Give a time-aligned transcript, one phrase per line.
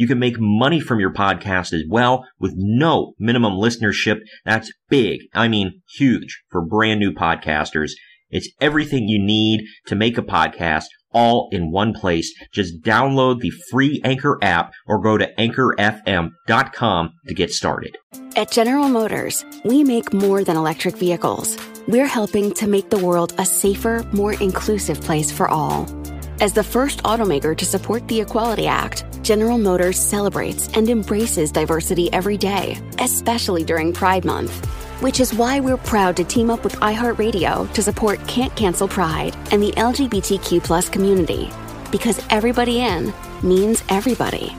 [0.00, 4.20] You can make money from your podcast as well with no minimum listenership.
[4.46, 5.20] That's big.
[5.34, 7.90] I mean, huge for brand new podcasters.
[8.30, 12.32] It's everything you need to make a podcast all in one place.
[12.50, 17.98] Just download the free Anchor app or go to anchorfm.com to get started.
[18.36, 21.58] At General Motors, we make more than electric vehicles.
[21.86, 25.99] We're helping to make the world a safer, more inclusive place for all.
[26.40, 32.10] As the first automaker to support the Equality Act, General Motors celebrates and embraces diversity
[32.14, 34.64] every day, especially during Pride Month.
[35.02, 39.36] Which is why we're proud to team up with iHeartRadio to support Can't Cancel Pride
[39.52, 41.50] and the LGBTQ community.
[41.92, 43.12] Because everybody in
[43.42, 44.56] means everybody.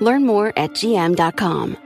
[0.00, 1.76] Learn more at gm.com.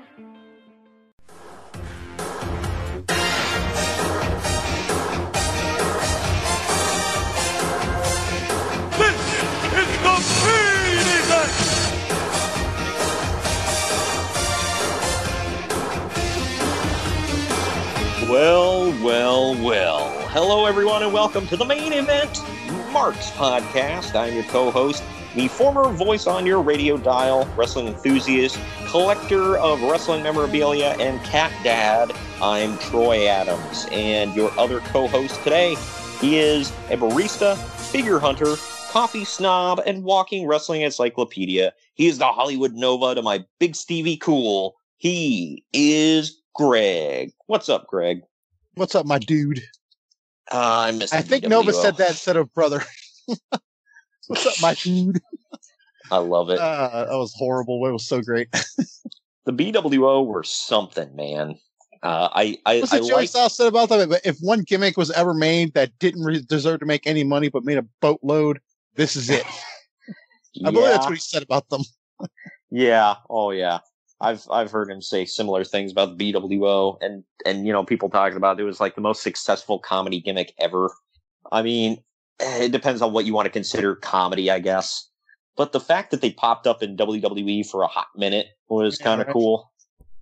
[18.32, 20.08] Well, well, well.
[20.28, 22.40] Hello, everyone, and welcome to the main event,
[22.90, 24.14] Marks Podcast.
[24.14, 25.04] I'm your co host,
[25.34, 31.52] the former voice on your radio dial, wrestling enthusiast, collector of wrestling memorabilia, and cat
[31.62, 32.10] dad.
[32.40, 35.76] I'm Troy Adams, and your other co host today,
[36.18, 37.54] he is a barista,
[37.92, 38.56] figure hunter,
[38.88, 41.74] coffee snob, and walking wrestling encyclopedia.
[41.92, 44.74] He is the Hollywood Nova to my Big Stevie Cool.
[44.96, 47.32] He is Greg.
[47.46, 48.22] What's up, Greg?
[48.74, 49.62] What's up, my dude?
[50.50, 51.14] Uh, I missed.
[51.14, 52.82] I think Nova said that instead of brother.
[54.26, 55.20] What's up, my dude?
[56.10, 56.58] I love it.
[56.58, 57.86] Uh, that was horrible.
[57.86, 58.48] It was so great.
[59.44, 61.58] the BWO were something, man.
[62.02, 63.28] Uh, I I, What's I Joey like.
[63.28, 64.08] Styles said about that?
[64.08, 67.48] But if one gimmick was ever made that didn't re- deserve to make any money
[67.48, 68.60] but made a boatload,
[68.96, 69.44] this is it.
[70.64, 71.82] I believe that's what he said about them.
[72.70, 73.14] Yeah.
[73.30, 73.78] Oh, yeah.
[74.22, 78.08] I've I've heard him say similar things about the BWO, and and you know people
[78.08, 80.90] talking about it was like the most successful comedy gimmick ever.
[81.50, 82.02] I mean,
[82.40, 85.08] eh, it depends on what you want to consider comedy, I guess.
[85.56, 89.20] But the fact that they popped up in WWE for a hot minute was kind
[89.20, 89.70] of cool.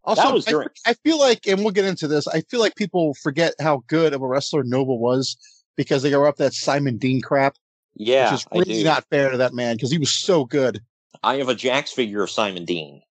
[0.03, 2.27] Also, I, during- I feel like, and we'll get into this.
[2.27, 5.37] I feel like people forget how good of a wrestler Nova was
[5.77, 7.57] because they go up that Simon Dean crap,
[7.95, 10.81] Yeah, which is really not fair to that man because he was so good.
[11.23, 13.03] I have a Jakks figure of Simon Dean,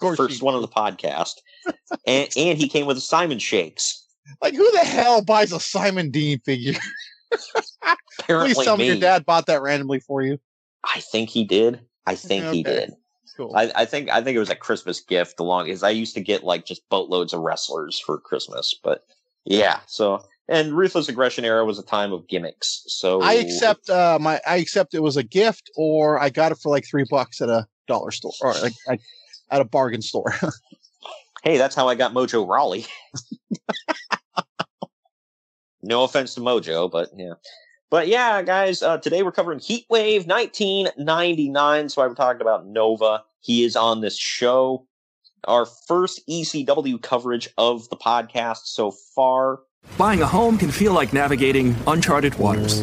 [0.00, 1.34] first one of the podcast,
[2.06, 4.04] and and he came with a Simon Shakes.
[4.42, 6.78] like who the hell buys a Simon Dean figure?
[8.20, 8.88] Apparently, Please tell me me.
[8.88, 10.38] your dad bought that randomly for you.
[10.84, 11.80] I think he did.
[12.06, 12.92] I think he did.
[13.36, 13.54] Cool.
[13.54, 16.20] I, I think I think it was a Christmas gift along because I used to
[16.20, 18.74] get like just boatloads of wrestlers for Christmas.
[18.82, 19.04] But
[19.44, 22.82] yeah, so and ruthless aggression era was a time of gimmicks.
[22.88, 26.58] So I accept uh my I accept it was a gift or I got it
[26.58, 29.00] for like three bucks at a dollar store or like, like
[29.50, 30.34] at a bargain store.
[31.44, 32.86] Hey, that's how I got Mojo Rawley.
[35.82, 37.34] no offense to Mojo, but yeah.
[37.90, 41.88] But yeah, guys, uh, today we're covering Heatwave 1999.
[41.88, 43.22] So I talked about Nova.
[43.40, 44.86] He is on this show.
[45.44, 49.60] Our first ECW coverage of the podcast so far.
[49.96, 52.82] Buying a home can feel like navigating uncharted waters.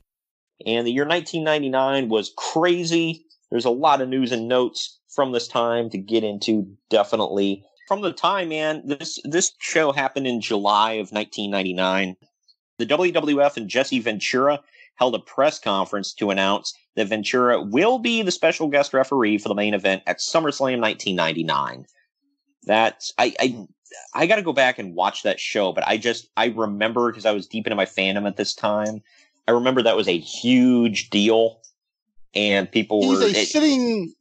[0.65, 3.25] And the year 1999 was crazy.
[3.49, 7.63] There's a lot of news and notes from this time to get into definitely.
[7.87, 12.15] From the time, man, this this show happened in July of 1999.
[12.77, 14.61] The WWF and Jesse Ventura
[14.95, 19.49] held a press conference to announce that Ventura will be the special guest referee for
[19.49, 21.85] the main event at SummerSlam 1999.
[22.63, 23.67] That's I I
[24.13, 27.25] I got to go back and watch that show, but I just I remember because
[27.25, 29.01] I was deep into my fandom at this time.
[29.47, 31.61] I remember that was a huge deal,
[32.33, 34.13] and people He's were a it- sitting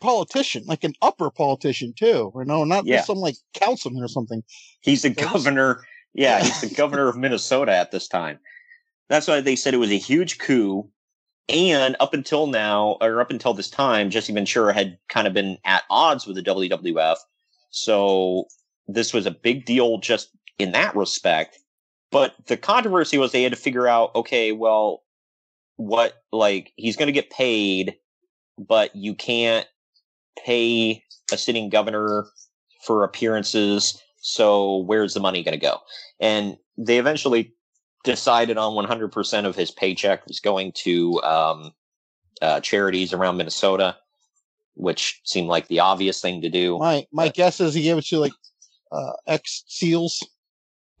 [0.00, 2.32] politician, like an upper politician too.
[2.34, 3.02] You know, not Yeah.
[3.02, 4.42] some like councilman or something.
[4.80, 5.84] He's the governor.
[6.14, 8.38] Yeah, he's the governor of Minnesota at this time.
[9.08, 10.88] That's why they said it was a huge coup.
[11.50, 15.56] And up until now, or up until this time, Jesse Ventura had kind of been
[15.64, 17.16] at odds with the WWF.
[17.70, 18.46] So
[18.86, 21.58] this was a big deal just in that respect.
[22.10, 25.02] But the controversy was they had to figure out, okay, well,
[25.76, 27.96] what, like, he's going to get paid,
[28.58, 29.66] but you can't
[30.44, 32.26] pay a sitting governor
[32.84, 34.02] for appearances.
[34.20, 35.78] So where's the money going to go?
[36.20, 37.52] And they eventually
[38.04, 41.72] decided on 100% of his paycheck was going to um,
[42.40, 43.96] uh, charities around Minnesota,
[44.74, 46.78] which seemed like the obvious thing to do.
[46.78, 48.32] My my guess is he gave it to like
[48.92, 50.26] uh, ex SEALs.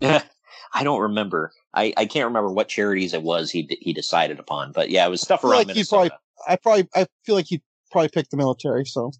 [0.74, 1.52] I don't remember.
[1.74, 5.10] I, I can't remember what charities it was he he decided upon, but yeah, it
[5.10, 6.10] was stuff around like Minnesota.
[6.10, 8.84] probably, I probably, I feel like he probably picked the military.
[8.84, 9.12] So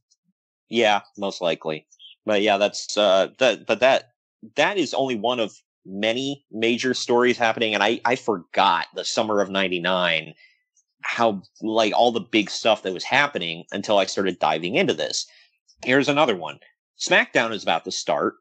[0.69, 1.87] Yeah, most likely.
[2.26, 4.11] But yeah, that's uh that but that
[4.56, 5.55] that is only one of
[5.87, 10.34] many major stories happening and I I forgot the summer of 99
[11.02, 15.26] how like all the big stuff that was happening until I started diving into this.
[15.84, 16.58] Here's another one.
[16.99, 18.34] SmackDown is about to start.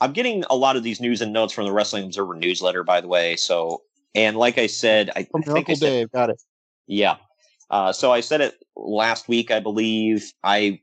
[0.00, 3.00] I'm getting a lot of these news and notes from the Wrestling Observer newsletter by
[3.00, 3.82] the way, so
[4.14, 6.42] and like I said, I, from think I said, Dave, got it.
[6.86, 7.16] yeah.
[7.70, 10.32] Uh, so I said it last week, I believe.
[10.42, 10.80] I,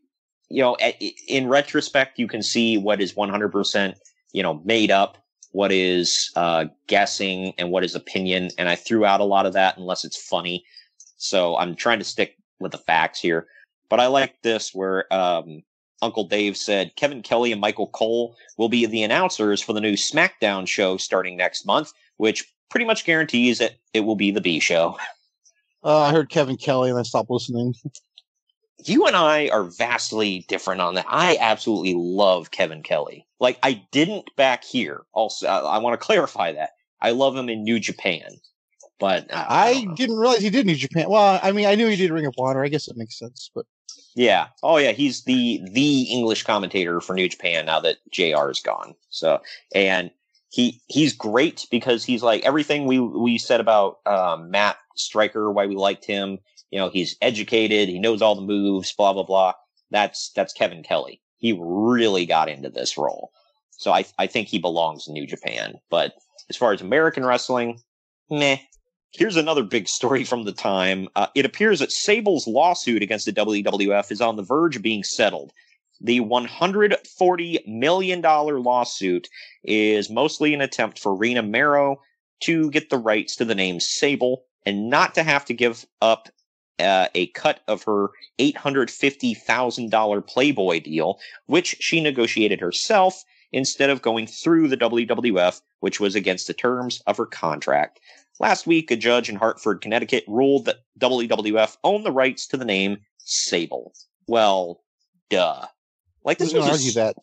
[0.49, 3.95] you know, a- in retrospect, you can see what is 100%,
[4.31, 5.17] you know, made up,
[5.51, 8.51] what is uh, guessing, and what is opinion.
[8.57, 10.63] And I threw out a lot of that unless it's funny.
[11.17, 13.47] So I'm trying to stick with the facts here.
[13.89, 15.63] But I like this where um,
[16.01, 19.93] Uncle Dave said Kevin Kelly and Michael Cole will be the announcers for the new
[19.93, 24.59] SmackDown show starting next month, which pretty much guarantees that it will be the B
[24.59, 24.97] show.
[25.83, 27.73] Uh, I heard Kevin Kelly and I stopped listening.
[28.83, 31.05] you and I are vastly different on that.
[31.07, 33.25] I absolutely love Kevin Kelly.
[33.39, 35.03] Like I didn't back here.
[35.13, 38.23] Also, I, I want to clarify that I love him in New Japan,
[38.99, 41.09] but uh, I didn't realize he did New Japan.
[41.09, 42.65] Well, I mean, I knew he did Ring of Honor.
[42.65, 43.65] I guess it makes sense, but
[44.17, 48.49] yeah, oh yeah, he's the the English commentator for New Japan now that Jr.
[48.49, 48.95] is gone.
[49.09, 49.41] So
[49.75, 50.09] and
[50.49, 55.67] he he's great because he's like everything we we said about um, Matt Striker, why
[55.67, 56.39] we liked him.
[56.71, 59.53] You know, he's educated, he knows all the moves, blah blah blah.
[59.91, 61.21] That's that's Kevin Kelly.
[61.37, 63.29] He really got into this role,
[63.69, 65.75] so I I think he belongs in New Japan.
[65.91, 66.15] But
[66.49, 67.81] as far as American wrestling,
[68.31, 68.57] meh.
[69.13, 71.07] Here's another big story from the time.
[71.15, 75.03] Uh, it appears that Sable's lawsuit against the WWF is on the verge of being
[75.03, 75.53] settled.
[76.01, 79.29] The $140 million lawsuit
[79.63, 82.01] is mostly an attempt for Rena Mero
[82.41, 86.29] to get the rights to the name Sable and not to have to give up
[86.79, 88.09] uh, a cut of her
[88.39, 96.15] $850,000 Playboy deal, which she negotiated herself instead of going through the WWF, which was
[96.15, 97.99] against the terms of her contract.
[98.39, 102.65] Last week, a judge in Hartford, Connecticut ruled that WWF owned the rights to the
[102.65, 103.93] name Sable.
[104.27, 104.81] Well,
[105.29, 105.65] duh.
[106.23, 107.15] Like this who's was gonna a argue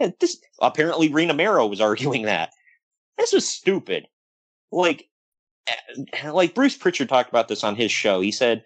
[0.00, 0.20] that?
[0.20, 2.50] this apparently Rena Mero was arguing that.
[3.16, 4.06] This was stupid.
[4.70, 5.08] Like
[5.66, 8.20] eh, like Bruce Pritchard talked about this on his show.
[8.20, 8.64] He said,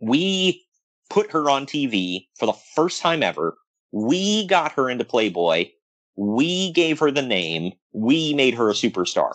[0.00, 0.64] "We
[1.08, 3.56] put her on TV for the first time ever.
[3.90, 5.70] We got her into Playboy.
[6.16, 7.72] We gave her the name.
[7.92, 9.34] We made her a superstar.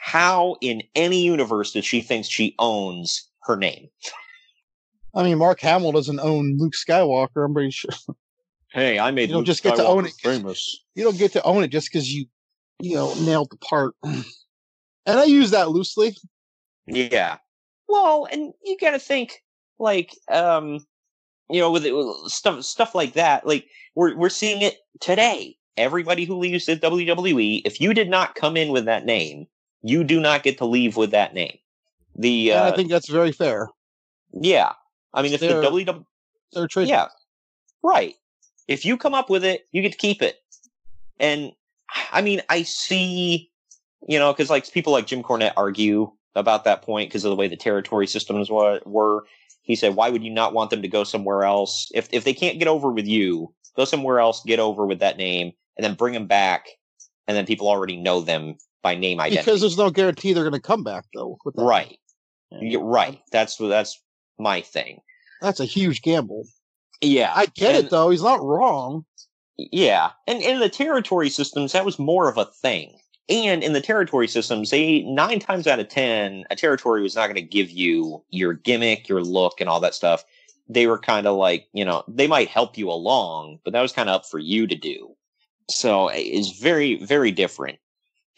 [0.00, 3.88] How in any universe does she think she owns her name?
[5.14, 7.44] I mean, Mark Hamill doesn't own Luke Skywalker.
[7.44, 7.90] I'm pretty sure.
[8.72, 10.12] Hey, I made You don't Luke just get to own it.
[10.22, 10.78] famous.
[10.94, 12.26] You don't get to own it just because you,
[12.80, 13.94] you know, nailed the part.
[15.06, 16.14] And I use that loosely.
[16.86, 17.38] Yeah.
[17.88, 19.42] Well, and you got to think
[19.78, 20.86] like um
[21.48, 23.66] you know with, it- with stuff stuff like that like
[23.96, 25.56] we're we're seeing it today.
[25.78, 29.46] Everybody who leaves the WWE, if you did not come in with that name,
[29.82, 31.56] you do not get to leave with that name.
[32.16, 33.68] The uh I think that's very fair.
[34.32, 34.72] yeah.
[35.14, 36.04] I mean if the They're- WWE
[36.52, 36.88] They're trade.
[36.88, 37.08] yeah.
[37.82, 38.14] Right.
[38.68, 40.36] If you come up with it, you get to keep it.
[41.18, 41.52] And
[42.12, 43.50] I mean, I see,
[44.06, 47.36] you know, because like people like Jim Cornette argue about that point because of the
[47.36, 49.24] way the territory systems were, were.
[49.62, 51.90] He said, "Why would you not want them to go somewhere else?
[51.94, 55.16] If if they can't get over with you, go somewhere else, get over with that
[55.16, 56.66] name, and then bring them back,
[57.26, 60.52] and then people already know them by name identity." Because there's no guarantee they're going
[60.54, 61.38] to come back though.
[61.56, 61.98] right,
[62.50, 63.20] You're right.
[63.32, 64.00] That's that's
[64.38, 65.00] my thing.
[65.40, 66.46] That's a huge gamble.
[67.00, 68.10] Yeah, I get and- it though.
[68.10, 69.04] He's not wrong.
[69.56, 72.98] Yeah, and in the territory systems, that was more of a thing.
[73.28, 77.26] And in the territory systems, they nine times out of ten, a territory was not
[77.26, 80.24] going to give you your gimmick, your look, and all that stuff.
[80.68, 83.92] They were kind of like, you know, they might help you along, but that was
[83.92, 85.14] kind of up for you to do.
[85.68, 87.78] So eh, it's very, very different.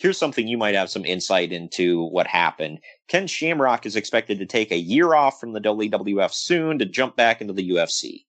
[0.03, 2.81] Here's something you might have some insight into what happened.
[3.07, 7.15] Ken Shamrock is expected to take a year off from the WWF soon to jump
[7.15, 8.25] back into the UFC.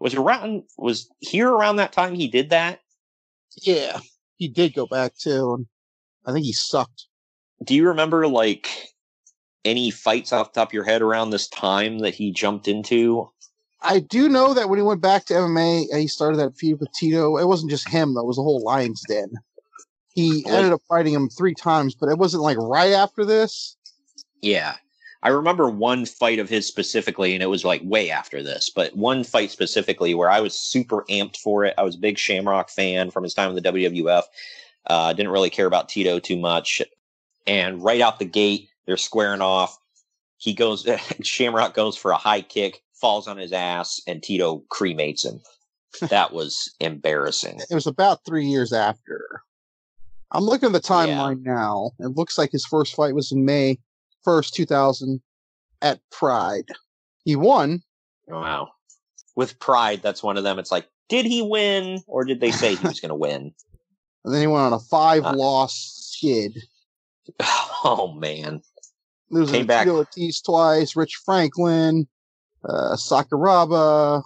[0.00, 2.80] Was it around was here around that time he did that?
[3.62, 4.00] Yeah,
[4.34, 5.66] he did go back too, and
[6.26, 7.06] I think he sucked.
[7.62, 8.68] Do you remember like
[9.64, 13.30] any fights off the top of your head around this time that he jumped into?
[13.80, 16.90] I do know that when he went back to MMA, he started that feud with
[16.92, 17.36] Tito.
[17.36, 19.30] It wasn't just him though; it was the whole Lions Den.
[20.14, 23.76] He Like- ended up fighting him three times, but it wasn't like right after this.
[24.42, 24.74] Yeah.
[25.22, 28.96] I remember one fight of his specifically, and it was like way after this, but
[28.96, 31.74] one fight specifically where I was super amped for it.
[31.76, 34.24] I was a big Shamrock fan from his time in the WWF.
[34.86, 36.80] Uh, didn't really care about Tito too much.
[37.46, 39.78] And right out the gate, they're squaring off.
[40.38, 40.88] He goes,
[41.22, 45.42] Shamrock goes for a high kick, falls on his ass, and Tito cremates him.
[46.08, 47.60] That was embarrassing.
[47.70, 49.42] It was about three years after.
[50.32, 51.90] I'm looking at the timeline now.
[51.98, 53.78] It looks like his first fight was in May
[54.26, 55.20] 1st, 2000
[55.82, 56.64] at Pride.
[57.24, 57.82] He won.
[58.28, 58.68] Wow.
[59.36, 60.58] With pride, that's one of them.
[60.58, 63.52] It's like, did he win or did they say he was going to win?
[64.22, 65.32] And then he went on a five Uh.
[65.34, 65.74] loss
[66.14, 66.58] skid.
[67.82, 68.60] Oh, man.
[69.30, 69.86] Losing Came back.
[69.88, 72.06] Ortiz twice, Rich Franklin,
[72.62, 74.22] uh, Sakuraba.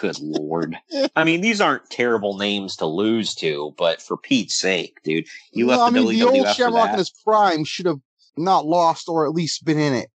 [0.00, 0.76] Good lord.
[1.16, 5.66] I mean, these aren't terrible names to lose to, but for Pete's sake, dude, you
[5.66, 8.00] No, left I the mean, WWF the old Shamrock in his prime should have
[8.36, 10.10] not lost or at least been in it.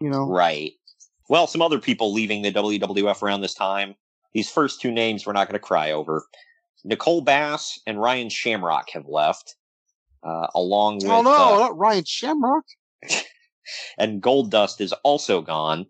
[0.00, 0.26] You know?
[0.26, 0.72] Right.
[1.28, 3.94] Well, some other people leaving the WWF around this time.
[4.32, 6.24] These first two names we're not going to cry over.
[6.84, 9.56] Nicole Bass and Ryan Shamrock have left,
[10.22, 12.64] uh, along with oh no, uh, not Ryan Shamrock.
[13.98, 15.86] and Gold Dust is also gone.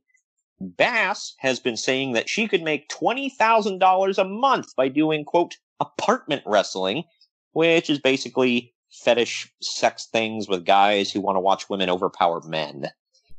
[0.61, 6.43] Bass has been saying that she could make $20,000 a month by doing, quote, apartment
[6.45, 7.05] wrestling,
[7.53, 12.89] which is basically fetish sex things with guys who want to watch women overpower men.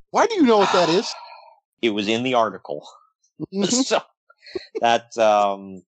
[0.10, 1.14] Why do you know what that is?
[1.82, 2.88] It was in the article.
[3.54, 3.72] Mhm.
[3.86, 4.02] so
[4.82, 5.84] that, um,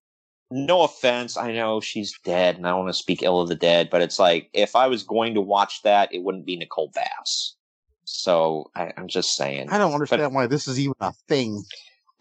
[0.51, 1.35] no offense.
[1.35, 4.03] I know she's dead and I don't want to speak ill of the dead, but
[4.03, 7.55] it's like, if I was going to watch that, it wouldn't be Nicole Bass.
[8.05, 9.69] So I, I'm just saying.
[9.69, 11.63] I don't understand why this is even a thing.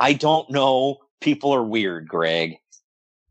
[0.00, 0.98] I don't know.
[1.20, 2.58] People are weird, Greg.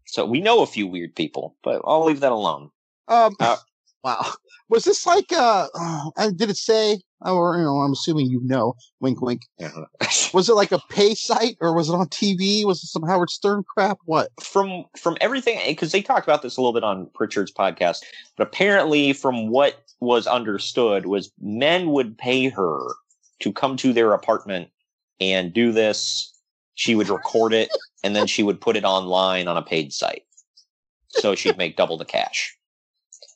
[0.05, 2.71] So we know a few weird people, but I'll leave that alone.
[3.07, 3.57] Um, Uh,
[4.03, 4.25] wow.
[4.69, 8.73] Was this like uh, uh did it say or you know, I'm assuming you know,
[8.99, 9.41] wink wink.
[10.33, 12.65] Was it like a pay site or was it on TV?
[12.65, 13.97] Was it some Howard Stern crap?
[14.05, 14.29] What?
[14.41, 17.99] from from everything because they talked about this a little bit on Pritchard's podcast,
[18.37, 22.79] but apparently from what was understood was men would pay her
[23.41, 24.69] to come to their apartment
[25.19, 26.33] and do this.
[26.75, 27.69] She would record it
[28.03, 30.23] and then she would put it online on a paid site.
[31.09, 32.57] So she'd make double the cash.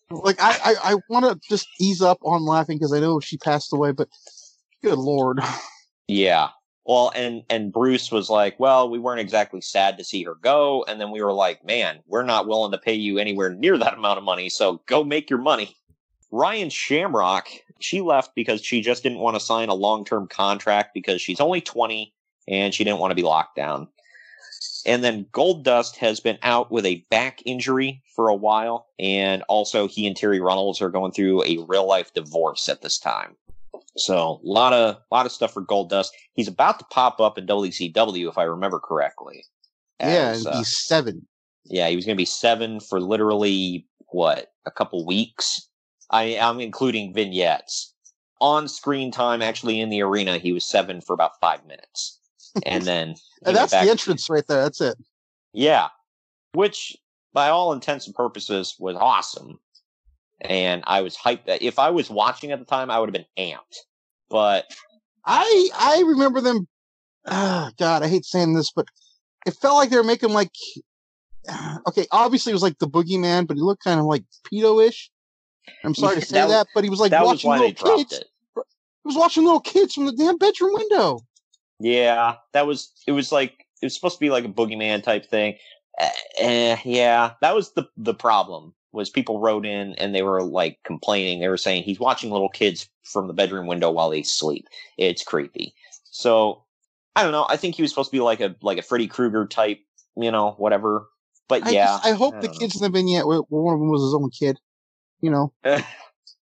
[0.10, 3.38] Like I I, I want to just ease up on laughing because I know she
[3.38, 4.08] passed away, but
[4.84, 5.40] good lord.
[6.08, 6.50] Yeah.
[6.86, 10.86] Well, and and Bruce was like, "Well, we weren't exactly sad to see her go,"
[10.88, 13.96] and then we were like, "Man, we're not willing to pay you anywhere near that
[13.96, 15.76] amount of money, so go make your money."
[16.32, 17.48] Ryan Shamrock,
[17.80, 21.62] she left because she just didn't want to sign a long-term contract because she's only
[21.62, 22.14] 20
[22.48, 23.88] and she didn't want to be locked down.
[24.86, 29.88] And then Goldust has been out with a back injury for a while, and also
[29.88, 33.36] he and Terri Runnels are going through a real life divorce at this time.
[33.98, 36.10] So a lot of lot of stuff for Goldust.
[36.34, 39.46] He's about to pop up in WCW if I remember correctly.
[40.00, 41.26] yeah, as, and uh, he's seven.
[41.66, 45.70] yeah, he was going to be seven for literally what a couple weeks.
[46.12, 47.94] I I'm including vignettes.
[48.42, 52.20] On screen time, actually in the arena, he was seven for about five minutes,
[52.64, 54.64] and then And that's the entrance right there.
[54.64, 54.98] That's it.
[55.54, 55.90] yeah,
[56.54, 56.96] which
[57.34, 59.60] by all intents and purposes was awesome,
[60.42, 61.46] and I was hyped.
[61.46, 63.78] That if I was watching at the time, I would have been amped.
[64.30, 64.66] But
[65.26, 66.68] I I remember them.
[67.28, 68.88] Ah, God, I hate saying this, but
[69.46, 70.52] it felt like they were making like.
[71.88, 75.12] Okay, obviously it was like the boogeyman, but he looked kind of like pedo-ish.
[75.84, 78.14] I'm sorry to say that that, but he was like watching little kids.
[78.14, 78.26] it.
[78.56, 78.62] He
[79.04, 81.20] was watching little kids from the damn bedroom window.
[81.80, 83.12] Yeah, that was it.
[83.12, 85.56] Was like it was supposed to be like a boogeyman type thing.
[86.00, 88.74] Uh, eh, yeah, that was the the problem.
[88.92, 91.40] Was people wrote in and they were like complaining.
[91.40, 94.68] They were saying he's watching little kids from the bedroom window while they sleep.
[94.98, 95.76] It's creepy.
[96.12, 96.64] So
[97.16, 97.46] I don't know.
[97.50, 99.80] I think he was supposed to be like a like a Freddy Krueger type,
[100.16, 101.08] you know, whatever.
[101.48, 102.54] But I yeah, just, I hope the know.
[102.54, 104.60] kids in the vignette, were, one of them was his own kid.
[105.22, 105.54] You know,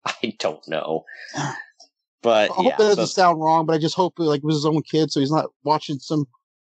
[0.06, 1.06] I don't know.
[2.24, 4.46] But I hope yeah, that doesn't so- sound wrong, but I just hope like it
[4.46, 6.26] was his own kid, so he's not watching some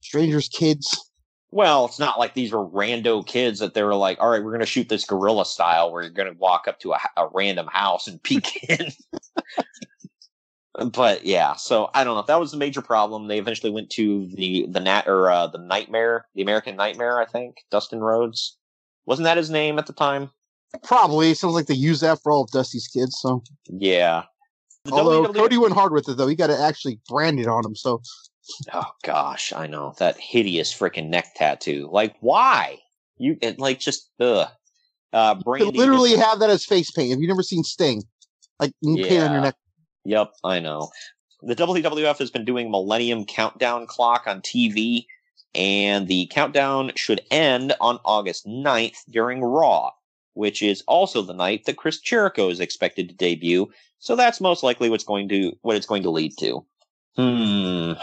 [0.02, 1.12] stranger's kids.
[1.52, 4.50] Well, it's not like these were rando kids that they were like, all right, we're
[4.50, 7.28] going to shoot this guerrilla style where you're going to walk up to a, a
[7.32, 8.92] random house and peek in.
[10.92, 12.22] but yeah, so I don't know.
[12.22, 13.28] if That was the major problem.
[13.28, 17.26] They eventually went to the, the nat or, uh, the nightmare, the American nightmare, I
[17.26, 18.58] think, Dustin Rhodes.
[19.06, 20.32] Wasn't that his name at the time?
[20.82, 23.20] Probably it sounds like they use that for all of Dusty's kids.
[23.20, 24.24] So, Yeah.
[24.86, 27.66] The although WWE Cody went hard with it though, he got it actually branded on
[27.66, 27.76] him.
[27.76, 28.02] So
[28.74, 31.90] Oh gosh, I know that hideous freaking neck tattoo.
[31.92, 32.80] Like, why?
[33.18, 34.48] You it, like just ugh.
[35.14, 37.12] Uh, you Brandy could literally just- have that as face paint.
[37.12, 38.04] Have you never seen Sting?
[38.60, 39.56] Like you can paint on your neck.
[40.06, 40.90] Yep, I know.
[41.42, 45.06] The WWF has been doing Millennium Countdown Clock on TV,
[45.56, 49.92] and the countdown should end on August 9th during Raw,
[50.34, 53.70] which is also the night that Chris Jericho is expected to debut.
[54.04, 56.66] So that's most likely what's going to what it's going to lead to.
[57.16, 57.94] Hmm.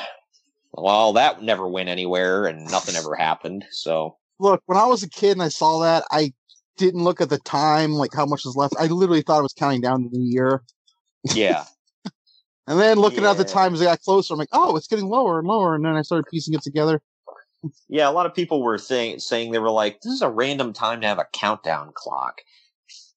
[0.73, 3.67] Well, that never went anywhere, and nothing ever happened.
[3.71, 6.33] So Look, when I was a kid and I saw that, I
[6.79, 8.77] didn't look at the time, like how much was left.
[8.81, 10.63] I literally thought it was counting down to the year.
[11.35, 11.65] yeah,
[12.67, 15.07] And then looking at the time as it got closer, I'm like, oh, it's getting
[15.07, 15.75] lower and lower.
[15.75, 17.03] And then I started piecing it together.
[17.91, 20.73] Yeah, a lot of people were saying saying they were like, "This is a random
[20.73, 22.41] time to have a countdown clock."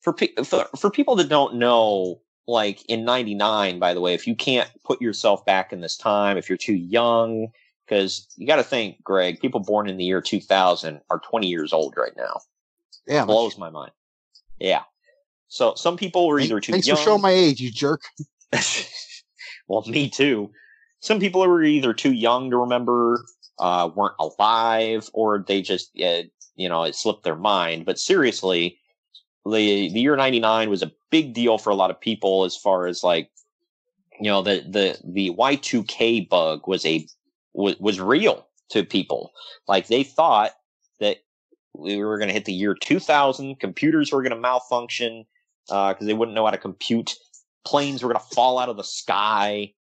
[0.02, 4.28] For pe- for, for people that don't know, like in '99, by the way, if
[4.28, 7.48] you can't put yourself back in this time, if you're too young,
[7.86, 11.74] because you got to think, Greg, people born in the year 2000 are 20 years
[11.74, 12.40] old right now.
[13.08, 13.26] Yeah.
[13.26, 13.92] Blows my mind.
[14.60, 14.84] Yeah.
[15.48, 16.98] So some people were either too Thanks young.
[16.98, 18.02] for showing my age, you jerk.
[19.68, 20.52] well, me too.
[21.00, 23.26] Some people were either too young to remember,
[23.60, 26.24] uh, weren't alive, or they just, uh,
[26.56, 27.86] you know, it slipped their mind.
[27.86, 28.80] But seriously,
[29.46, 32.88] the the year '99 was a big deal for a lot of people as far
[32.88, 33.30] as like,
[34.20, 37.06] you know, the the the Y2K bug was a
[37.54, 39.32] was, was real to people.
[39.68, 40.52] Like they thought
[41.00, 41.18] that
[41.76, 45.26] we were going to hit the year 2000, computers were going to malfunction
[45.70, 47.16] uh, because they wouldn't know how to compute
[47.66, 49.74] planes were going to fall out of the sky.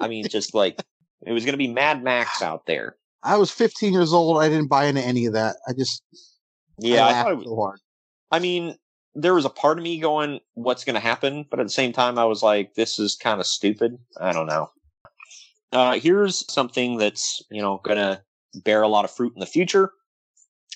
[0.00, 0.82] I mean, just like
[1.26, 2.96] it was going to be Mad Max out there.
[3.22, 4.42] I was 15 years old.
[4.42, 5.56] I didn't buy into any of that.
[5.68, 6.02] I just
[6.78, 7.80] Yeah, I I, thought it was, so hard.
[8.30, 8.76] I mean,
[9.14, 11.92] there was a part of me going, "What's going to happen?" But at the same
[11.92, 14.70] time, I was like, "This is kind of stupid." I don't know.
[15.72, 18.22] Uh, here's something that's you know going to
[18.64, 19.92] bear a lot of fruit in the future.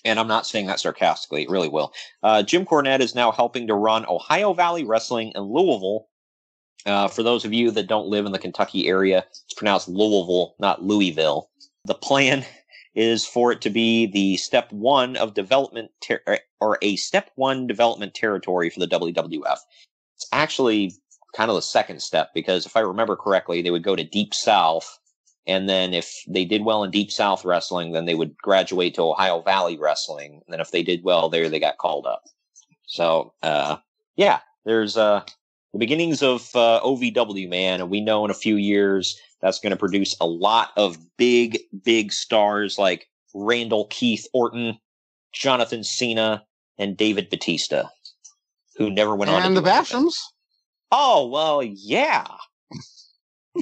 [0.05, 1.93] And I'm not saying that sarcastically; it really will.
[2.23, 6.09] Uh, Jim Cornette is now helping to run Ohio Valley Wrestling in Louisville.
[6.85, 10.55] Uh, for those of you that don't live in the Kentucky area, it's pronounced Louisville,
[10.61, 11.51] not Louisville.
[11.85, 12.45] The plan
[12.97, 16.23] is for it to be the step one of development ter-
[16.61, 19.59] or a step one development territory for the WWF.
[20.17, 20.95] It's actually
[21.37, 24.33] kind of the second step because if I remember correctly, they would go to Deep
[24.33, 24.99] South,
[25.47, 29.03] and then if they did well in Deep South wrestling, then they would graduate to
[29.03, 30.41] Ohio Valley Wrestling.
[30.47, 32.25] And then if they did well there, they got called up.
[32.87, 33.77] So, uh,
[34.17, 35.23] yeah, there's uh,
[35.73, 39.71] the beginnings of uh, OVW, man, and we know in a few years that's going
[39.71, 44.79] to produce a lot of big, big stars like Randall Keith Orton,
[45.33, 46.45] Jonathan Cena,
[46.79, 47.85] and David Batista,
[48.77, 49.41] who never went on.
[49.43, 49.63] to And the.
[49.63, 50.15] Bashams.
[50.93, 52.27] Oh well, yeah,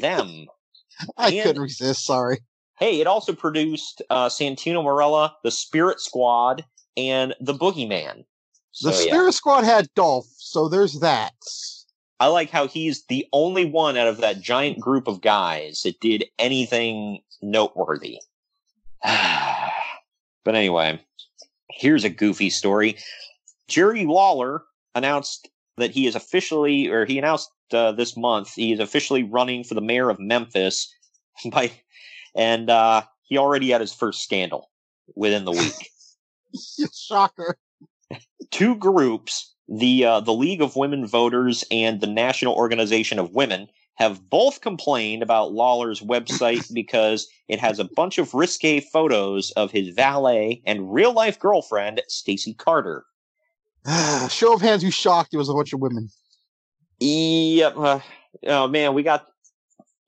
[0.00, 0.46] them.
[1.16, 2.04] I And- couldn't resist.
[2.04, 2.38] Sorry.
[2.78, 6.64] Hey, it also produced uh, Santino Marella, The Spirit Squad,
[6.96, 8.24] and The Boogeyman.
[8.72, 9.00] So, the yeah.
[9.12, 11.32] Spirit Squad had Dolph, so there's that.
[12.20, 16.00] I like how he's the only one out of that giant group of guys that
[16.00, 18.18] did anything noteworthy.
[19.02, 21.00] but anyway,
[21.70, 22.96] here's a goofy story.
[23.68, 24.62] Jerry Lawler
[24.94, 29.64] announced that he is officially, or he announced uh, this month, he is officially running
[29.64, 30.94] for the mayor of Memphis
[31.50, 31.72] by,
[32.36, 34.70] and uh, he already had his first scandal
[35.14, 35.90] within the week.
[36.94, 37.58] Shocker.
[38.50, 43.68] Two groups, the uh, the League of Women Voters and the National Organization of Women,
[43.96, 49.70] have both complained about Lawler's website because it has a bunch of risque photos of
[49.70, 53.04] his valet and real life girlfriend, Stacy Carter.
[54.30, 56.08] Show of hands, who's shocked it was a bunch of women.
[57.00, 57.76] Yep.
[57.76, 58.00] Uh,
[58.46, 59.26] oh man, we got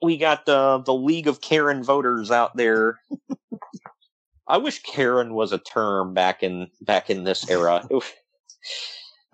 [0.03, 2.99] we got the the League of Karen voters out there.
[4.49, 7.87] I wish Karen was a term back in back in this era.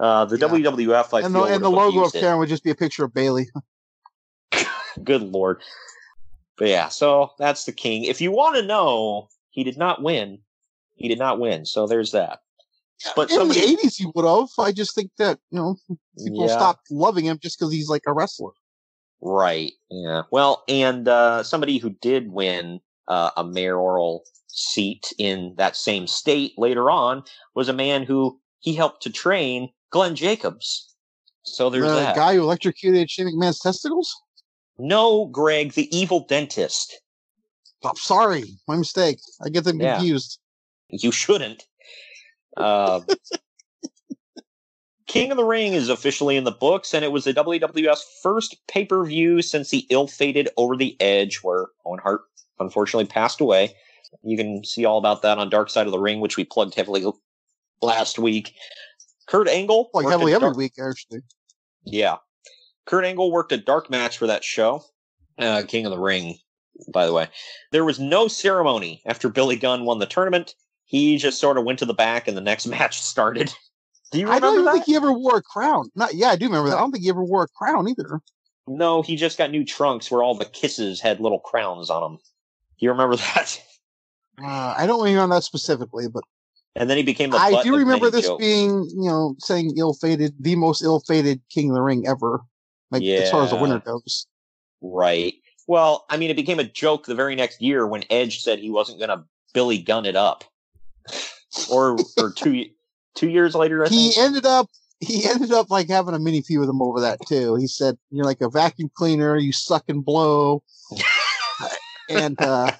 [0.03, 0.49] Uh, the Yeah.
[0.49, 2.21] WWF, I and the, and the logo of abused it.
[2.21, 3.47] Karen would just be a picture of Bayley.
[5.05, 5.62] Good lord.
[6.59, 8.03] But yeah, so that's the king.
[8.05, 10.41] If you want to know, he did not win.
[10.97, 11.65] He did not win.
[11.67, 12.41] So there's that.
[13.15, 14.49] But In somebody, the eighties, he would have.
[14.59, 15.77] I just think that you know
[16.19, 16.55] people Yeah.
[16.57, 18.51] stopped loving him just because he's like a wrestler.
[19.21, 19.71] right?
[19.88, 20.23] Yeah.
[20.33, 26.55] Well, and uh, somebody who did win uh, a mayoral seat in that same state
[26.59, 27.23] later on
[27.55, 30.94] was a man who he helped to train Glenn Jacobs.
[31.44, 32.16] So there's the that.
[32.16, 34.14] guy who electrocuted Shane McMahon's testicles.
[34.78, 37.00] no, Greg, the evil dentist.
[37.85, 39.18] I'm sorry, my mistake.
[39.44, 39.96] I get them Yeah.
[39.96, 40.38] confused.
[40.88, 41.64] You shouldn't.
[42.57, 43.00] Uh,
[45.07, 48.57] King of the Ring is officially in the books, and it was the WWF's first
[48.68, 52.22] pay per view since the ill fated Over the Edge, where Owen Hart
[52.59, 53.74] unfortunately passed away.
[54.22, 56.74] You can see all about that on Dark Side of the Ring, which we plugged
[56.74, 57.05] heavily
[57.83, 58.55] last week.
[59.33, 59.88] Kurt Angle.
[59.95, 61.21] Like heavily a every dark- week, actually.
[61.85, 62.16] Yeah.
[62.85, 64.85] Kurt Angle worked a dark match for that show.
[65.38, 66.37] Uh, King of the Ring,
[66.92, 67.29] by the way.
[67.71, 70.55] There was no ceremony after Billy Gunn won the tournament.
[70.85, 73.51] He just sort of went to the back and the next match started.
[74.11, 74.47] Do you remember?
[74.47, 74.73] I don't even that?
[74.75, 75.88] think he ever wore a crown.
[75.95, 76.77] Not yeah, I do remember that.
[76.77, 78.21] I don't think he ever wore a crown either.
[78.68, 82.18] No, he just got new trunks where all the kisses had little crowns on them.
[82.79, 83.62] Do you remember that?
[84.38, 86.23] Uh, I don't remember that specifically, but
[86.75, 88.43] And then he became the I do remember this jokes.
[88.43, 92.41] being, you know, saying ill-fated, the most ill-fated King of the Ring ever.
[92.91, 94.27] Like as far as the winner goes.
[94.81, 95.35] Right.
[95.67, 98.71] Well, I mean, it became a joke the very next year when Edge said he
[98.71, 100.45] wasn't going to Billy Gun it up.
[101.71, 102.67] or or two
[103.15, 104.19] two years later, I He think.
[104.19, 104.69] ended up
[105.01, 107.57] he ended up like having a mini feud with him over that too.
[107.57, 109.37] He said, "You're like a vacuum cleaner.
[109.37, 110.63] You suck and blow."
[112.09, 112.71] and uh,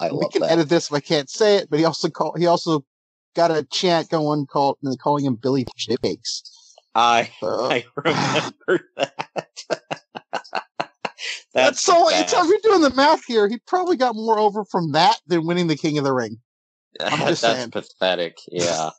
[0.00, 0.52] I we can that.
[0.52, 1.68] edit this if I can't say it.
[1.70, 2.38] But he also called.
[2.38, 2.84] He also
[3.34, 6.42] got a chant going called calling him Billy Shitcakes.
[6.94, 9.64] I Uh, I remember that.
[11.54, 12.08] That's That's so.
[12.08, 15.46] It's, if you're doing the math here, he probably got more over from that than
[15.46, 16.38] winning the King of the Ring.
[17.00, 17.70] I'm just That's saying.
[17.70, 18.38] pathetic.
[18.50, 18.90] Yeah.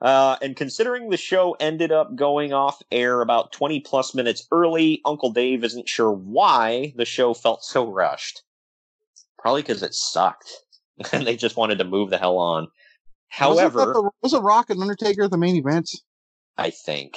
[0.00, 5.00] uh, and considering the show ended up going off air about 20 plus minutes early,
[5.04, 8.42] Uncle Dave isn't sure why the show felt so rushed.
[9.38, 10.50] Probably because it sucked.
[11.12, 12.68] and they just wanted to move the hell on.
[13.28, 15.90] However, the, was a Rock and Undertaker at the main event?
[16.56, 17.16] I think.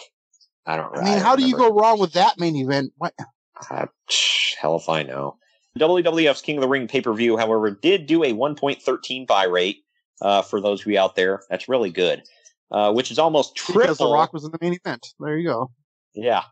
[0.65, 2.93] I don't I mean, how do you go wrong with that main event?
[2.97, 3.13] What?
[3.69, 3.87] Uh,
[4.59, 5.37] hell if I know.
[5.77, 9.83] WWF's King of the Ring pay per view, however, did do a 1.13 buy rate
[10.21, 11.41] uh, for those of you out there.
[11.49, 12.23] That's really good,
[12.71, 13.81] uh, which is almost triple.
[13.81, 15.07] Because the Rock was in the main event.
[15.19, 15.71] There you go.
[16.13, 16.43] Yeah.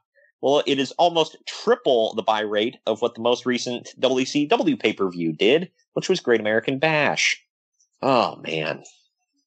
[0.47, 4.93] Well, it is almost triple the buy rate of what the most recent WCW pay
[4.93, 7.43] per view did, which was Great American Bash.
[8.01, 8.85] Oh man.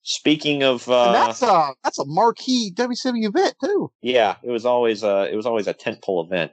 [0.02, 3.90] Speaking of, uh, that's a that's a marquee WCW event too.
[4.02, 6.52] yeah, it was always a it was always a tentpole event.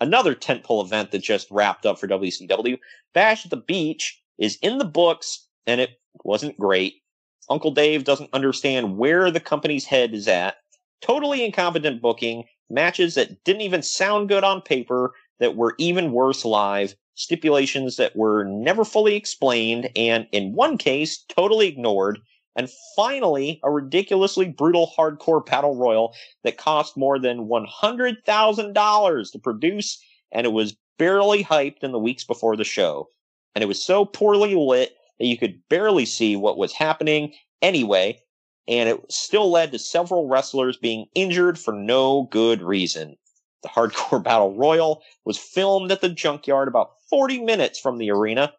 [0.00, 2.78] Another tentpole event that just wrapped up for WCW,
[3.14, 5.90] Bash at the Beach, is in the books, and it
[6.22, 7.02] wasn't great.
[7.50, 10.54] Uncle Dave doesn't understand where the company's head is at.
[11.00, 16.44] Totally incompetent booking, matches that didn't even sound good on paper, that were even worse
[16.44, 22.18] live, stipulations that were never fully explained, and in one case, totally ignored,
[22.56, 30.04] and finally, a ridiculously brutal hardcore battle royal that cost more than $100,000 to produce,
[30.32, 33.08] and it was barely hyped in the weeks before the show.
[33.54, 38.20] And it was so poorly lit that you could barely see what was happening anyway,
[38.68, 43.16] and it still led to several wrestlers being injured for no good reason.
[43.62, 48.52] The Hardcore Battle Royal was filmed at the junkyard about 40 minutes from the arena,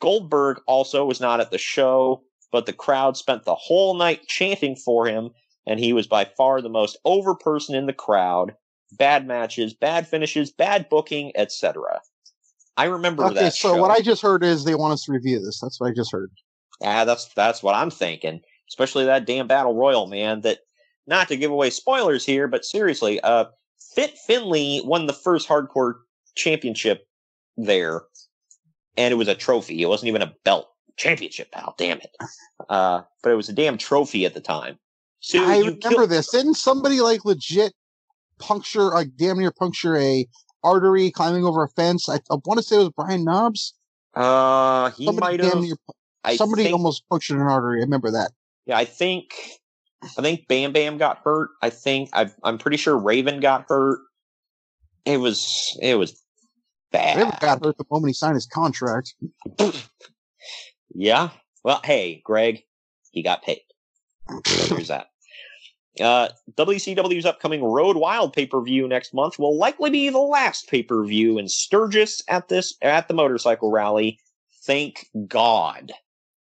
[0.00, 4.76] Goldberg also was not at the show, but the crowd spent the whole night chanting
[4.76, 5.30] for him,
[5.66, 8.54] and he was by far the most over person in the crowd.
[8.92, 12.00] Bad matches, bad finishes, bad booking, etc.
[12.76, 13.54] I remember Okay, that.
[13.54, 13.80] so show.
[13.80, 15.60] what I just heard is they want us to review this.
[15.60, 16.30] That's what I just heard.
[16.80, 18.40] Yeah, that's that's what I'm thinking.
[18.68, 20.42] Especially that damn battle royal, man.
[20.42, 20.58] That
[21.06, 23.46] not to give away spoilers here, but seriously, uh,
[23.94, 25.94] Fit Finley won the first hardcore
[26.34, 27.06] championship
[27.56, 28.02] there,
[28.96, 29.82] and it was a trophy.
[29.82, 30.68] It wasn't even a belt.
[30.96, 31.74] Championship, pal.
[31.78, 32.10] Damn it.
[32.68, 34.78] Uh, but it was a damn trophy at the time.
[35.20, 36.30] So I remember this.
[36.30, 37.72] Didn't somebody like legit
[38.38, 40.26] puncture, like damn near puncture a
[40.62, 42.08] artery climbing over a fence?
[42.08, 43.74] I, I want to say it was Brian Knobbs.
[44.14, 45.62] Uh, he Somebody might have.
[45.62, 45.76] near,
[46.36, 47.80] somebody think- almost punctured an artery.
[47.80, 48.32] I remember that.
[48.68, 49.34] Yeah, I think
[50.18, 51.48] I think Bam Bam got hurt.
[51.62, 54.00] I think I, I'm pretty sure Raven got hurt.
[55.06, 56.22] It was it was
[56.92, 57.16] bad.
[57.16, 59.14] Raven got hurt the moment he signed his contract.
[60.94, 61.30] Yeah.
[61.64, 62.62] Well, hey, Greg,
[63.10, 63.60] he got paid.
[64.68, 65.06] There's that.
[66.00, 70.68] Uh, WCW's upcoming Road Wild pay per view next month will likely be the last
[70.68, 74.20] pay per view in Sturgis at this at the motorcycle rally.
[74.64, 75.92] Thank God.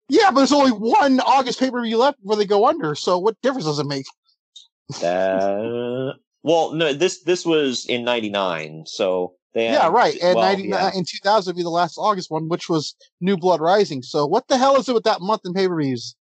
[0.09, 2.95] Yeah, but there's only one August pay per view left before they go under.
[2.95, 4.05] So what difference does it make?
[5.03, 6.13] Uh,
[6.43, 10.17] well, no, this this was in '99, so they Yeah, had- right.
[10.21, 10.91] And well, 99 yeah.
[10.97, 14.01] in 2000 would be the last August one, which was New Blood Rising.
[14.03, 16.15] So what the hell is it with that month in pay per views?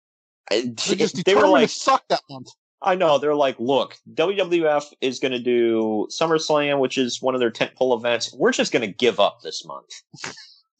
[0.49, 2.47] They're just they were like, to suck that month.
[2.81, 7.39] I know they're like, look, WWF is going to do SummerSlam, which is one of
[7.39, 8.33] their tentpole events.
[8.33, 9.89] We're just going to give up this month.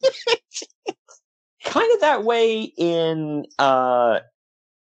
[1.64, 4.20] kind of that way in uh,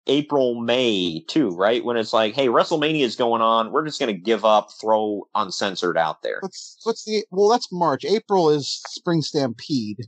[0.06, 1.84] April, May too, right?
[1.84, 3.70] When it's like, hey, WrestleMania is going on.
[3.72, 6.38] We're just going to give up, throw uncensored out there.
[6.40, 7.48] What's what's the well?
[7.48, 8.04] That's March.
[8.04, 10.06] April is Spring Stampede,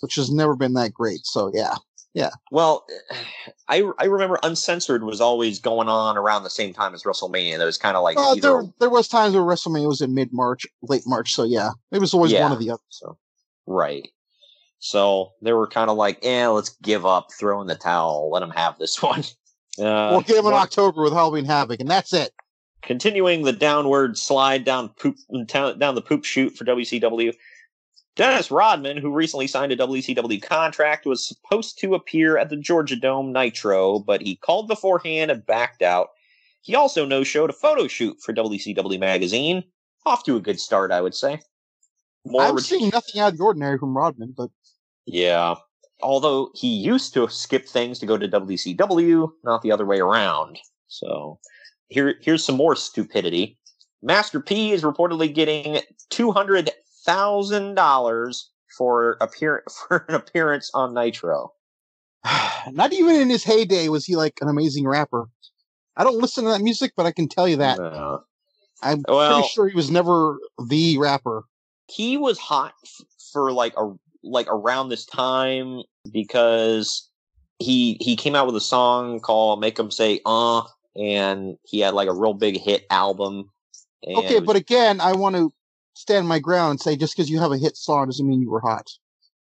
[0.00, 1.20] which has never been that great.
[1.24, 1.74] So yeah,
[2.14, 2.30] yeah.
[2.50, 2.86] Well,
[3.68, 7.58] I I remember uncensored was always going on around the same time as WrestleMania.
[7.58, 10.14] That was kind of like Uh, either there there was times where WrestleMania was in
[10.14, 11.32] mid March, late March.
[11.32, 12.42] So yeah, it was always Yeah.
[12.42, 12.82] one of the other.
[12.90, 13.16] So
[13.66, 14.08] right.
[14.80, 18.40] So they were kind of like, eh, let's give up, throw in the towel, let
[18.40, 19.20] them have this one.
[19.78, 22.32] Uh, we'll in one- October with Halloween Havoc, and that's it.
[22.82, 25.16] continuing the downward slide down poop
[25.46, 27.34] down, down the poop chute for WCW.
[28.16, 32.96] Dennis Rodman, who recently signed a WCW contract, was supposed to appear at the Georgia
[32.96, 36.08] Dome Nitro, but he called beforehand and backed out.
[36.62, 39.62] He also no showed a photo shoot for WCW magazine.
[40.04, 41.40] Off to a good start, I would say.
[42.26, 44.50] More I'm ret- seeing nothing out of the ordinary from Rodman, but
[45.12, 45.54] yeah.
[46.02, 50.58] Although he used to skip things to go to WCW, not the other way around.
[50.88, 51.38] So
[51.88, 53.58] here, here's some more stupidity.
[54.02, 56.70] Master P is reportedly getting two hundred
[57.04, 61.52] thousand dollars for appear for an appearance on Nitro.
[62.70, 65.26] not even in his heyday was he like an amazing rapper.
[65.96, 68.22] I don't listen to that music, but I can tell you that No.
[68.82, 71.42] I'm Well- pretty sure he was never the rapper.
[71.88, 77.08] he was hot f- for like a like around this time because
[77.58, 80.62] he he came out with a song called "Make 'Em Say Uh,"
[80.96, 83.50] and he had like a real big hit album.
[84.06, 85.52] Okay, was- but again, I want to
[85.94, 88.50] stand my ground and say just because you have a hit song doesn't mean you
[88.50, 88.86] were hot.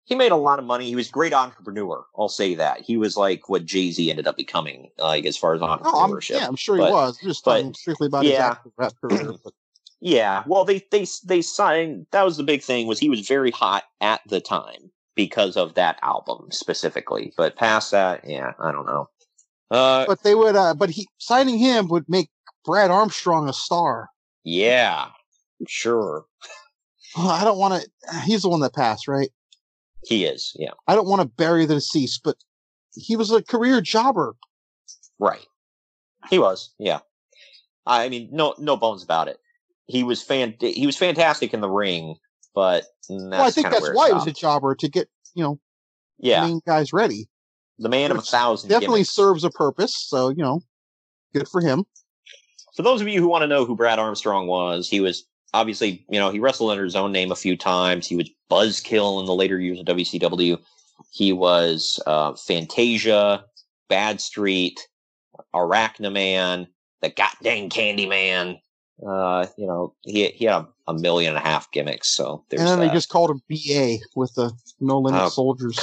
[0.06, 0.88] he made a lot of money.
[0.88, 2.04] He was a great entrepreneur.
[2.18, 5.54] I'll say that he was like what Jay Z ended up becoming, like as far
[5.54, 6.32] as Oh, I'm, entrepreneurship.
[6.32, 7.20] yeah, I'm sure But- he was.
[7.22, 8.56] I'm just but- talking strictly about his yeah.
[8.76, 9.34] rap career.
[9.44, 9.54] But
[10.02, 12.08] Yeah, well, they they they signed.
[12.12, 15.74] That was the big thing was he was very hot at the time because of
[15.74, 17.34] that album specifically.
[17.36, 19.10] But past that, yeah, I don't know.
[19.70, 22.30] Uh, but they would, uh, but he signing him would make
[22.64, 24.10] Brad Armstrong a star.
[24.46, 25.08] yeah,
[25.68, 26.26] sure,
[27.18, 28.20] I don't want to.
[28.22, 29.30] He's the one that passed, right?
[30.06, 30.54] he is.
[30.56, 32.38] Yeah, I don't want to bury the deceased, but
[32.96, 34.36] he was a career jobber.
[35.20, 35.46] right.
[36.30, 36.74] He was.
[36.80, 37.00] Yeah,
[37.86, 39.40] I mean, no no bones about it.
[39.89, 40.54] He was fan.
[40.60, 42.15] He was fantastic in the ring,
[42.54, 45.43] but that's well, I think that's it why he was a jobber to get you
[45.43, 45.60] know
[46.19, 46.45] yeah.
[46.45, 47.28] main guys ready.
[47.80, 48.69] the man of a thousand.
[48.69, 49.10] Definitely gimmicks.
[49.10, 49.95] serves a purpose.
[50.08, 50.62] So you know,
[51.34, 51.86] good for him.
[52.75, 55.25] For those of you who want to know who Brad Armstrong was, he was
[55.56, 58.08] obviously, you know, he wrestled under his own name a few times.
[58.08, 60.60] He was Buzzkill in the later years of WCW.
[61.12, 63.43] He was uh, Fantasia,
[63.89, 64.80] Bad Street,
[65.54, 66.67] Arachnaman,
[67.02, 68.60] the Goddamn Candyman.
[69.06, 72.10] Uh, you know, he he had a, a million and a half gimmicks.
[72.10, 72.88] So there's and then that.
[72.88, 75.80] they just called him BA with the No Limit Oh, Soldiers.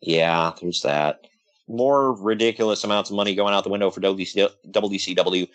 [0.00, 1.26] Yeah, there's that.
[1.68, 5.48] More ridiculous amounts of money going out the window for WC WCW.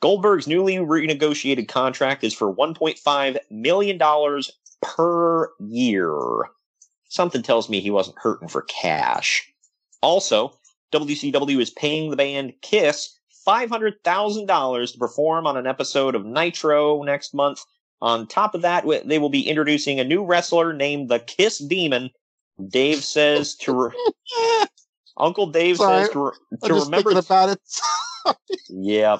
[0.00, 4.42] Goldberg's newly renegotiated contract is for $1.5 million
[4.82, 6.18] per year.
[7.08, 9.50] Something tells me he wasn't hurting for cash.
[10.02, 10.52] Also,
[10.92, 17.34] WCW is paying the band Kiss $500,000 to perform on an episode of Nitro next
[17.34, 17.60] month.
[18.02, 22.10] On top of that, they will be introducing a new wrestler named the Kiss Demon.
[22.68, 23.72] Dave says to.
[23.72, 24.66] Re-
[25.16, 27.10] Uncle Dave Sorry, says to, re- to remember.
[27.10, 28.36] thinking about it.
[28.68, 29.16] yeah,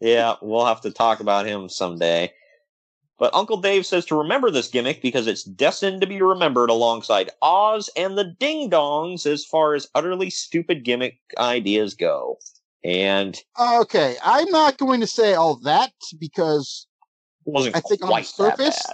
[0.00, 2.32] yeah, we'll have to talk about him someday.
[3.18, 7.30] But Uncle Dave says to remember this gimmick because it's destined to be remembered alongside
[7.42, 12.38] Oz and the Ding Dongs as far as utterly stupid gimmick ideas go.
[12.84, 16.86] And Okay, I'm not going to say all that because
[17.44, 18.86] wasn't I think on the surface.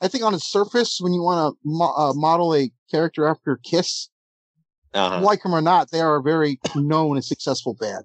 [0.00, 3.58] I think on the surface, when you want to mo- uh, model a character after
[3.64, 4.08] Kiss,
[4.94, 5.20] Uh-huh.
[5.20, 8.04] like them or not, they are a very known and successful band.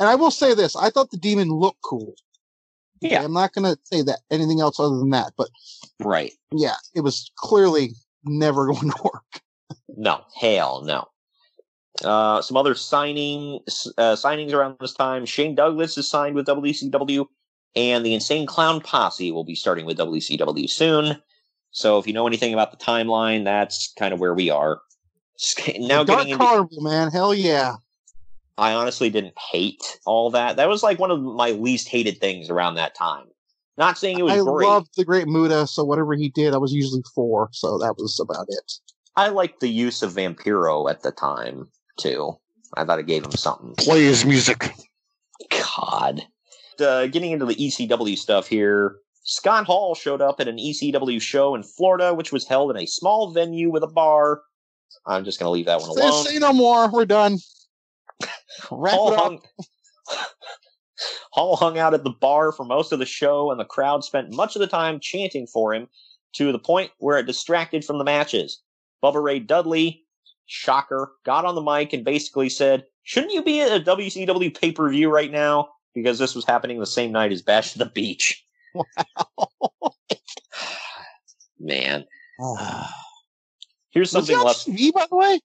[0.00, 2.14] And I will say this: I thought the Demon looked cool.
[3.04, 3.24] Okay, Yeah.
[3.24, 5.50] I'm not going to say that anything else other than that, but
[6.00, 6.32] Right.
[6.52, 7.90] yeah, it was clearly
[8.24, 9.42] never going to work.
[9.88, 11.08] No, hell no.
[12.04, 13.60] Uh, some other signing
[13.98, 15.24] uh, signings around this time.
[15.26, 17.26] Shane Douglas is signed with WCW,
[17.76, 21.20] and the Insane Clown Posse will be starting with WCW soon.
[21.70, 24.80] So if you know anything about the timeline, that's kind of where we are.
[25.78, 27.76] Now Dark getting into, Carnival, man, hell yeah!
[28.58, 30.56] I honestly didn't hate all that.
[30.56, 33.26] That was like one of my least hated things around that time.
[33.78, 34.66] Not saying it was I great.
[34.66, 37.48] loved the Great Muta, so whatever he did, I was usually for.
[37.52, 38.72] So that was about it.
[39.16, 42.38] I liked the use of Vampiro at the time too.
[42.76, 43.74] I thought it gave him something.
[43.76, 44.72] Play his music.
[45.50, 46.22] God.
[46.80, 51.54] Uh, getting into the ECW stuff here, Scott Hall showed up at an ECW show
[51.54, 54.42] in Florida, which was held in a small venue with a bar.
[55.06, 56.24] I'm just going to leave that one Say, alone.
[56.24, 56.90] say no more.
[56.90, 57.38] We're done.
[58.70, 59.22] Wrap Hall it up.
[59.24, 59.40] hung,
[61.32, 64.32] Hall hung out at the bar for most of the show, and the crowd spent
[64.34, 65.88] much of the time chanting for him
[66.34, 68.60] to the point where it distracted from the matches.
[69.02, 70.04] Bubba Ray Dudley,
[70.52, 74.70] shocker, got on the mic and basically said, Shouldn't you be at a WCW pay
[74.70, 75.70] per view right now?
[75.94, 78.44] Because this was happening the same night as Bash at the Beach.
[78.74, 78.86] Wow.
[81.60, 82.06] Man.
[83.90, 84.64] Here's Was he something on less.
[84.64, 85.40] TV, by the way?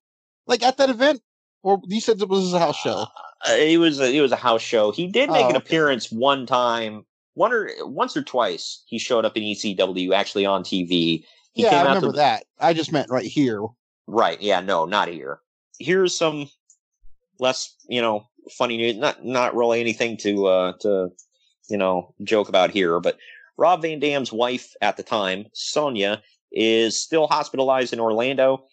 [0.46, 1.22] Like at that event?
[1.64, 3.06] Or you said it was a house show?
[3.48, 4.92] Uh, it was a, it was a house show.
[4.92, 5.66] He did make Oh, an okay.
[5.66, 8.82] appearance one time, one or once or twice.
[8.88, 11.26] He showed up in ECW, actually on TV.
[11.52, 12.46] He yeah, came I out remember to, that.
[12.60, 13.62] I just meant right here.
[14.08, 14.42] Right?
[14.42, 15.40] Yeah, no, not here.
[15.80, 16.50] Here's some
[17.40, 18.96] less, you know, funny news.
[18.96, 21.12] Not not really anything to uh to
[21.70, 23.18] you know joke about here, but
[23.58, 28.66] Rob Van Dam's wife at the time, Sonia, is still hospitalized in Orlando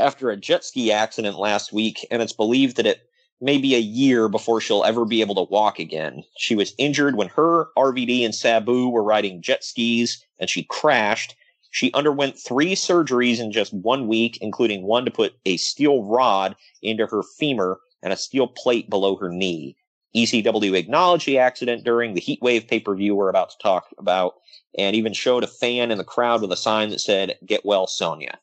[0.00, 3.08] after a jet ski accident last week, and it's believed that it
[3.40, 6.22] may be a year before she'll ever be able to walk again.
[6.36, 11.36] She was injured when her, RVD, and Sabu were riding jet skis, and she crashed.
[11.72, 16.54] She underwent three surgeries in just one week, including one to put a steel rod
[16.82, 19.74] into her femur and a steel plate below her knee.
[20.14, 24.34] ECW acknowledged the accident during the Heatwave pay per view we're about to talk about,
[24.76, 27.86] and even showed a fan in the crowd with a sign that said, Get well,
[27.86, 28.38] Sonia.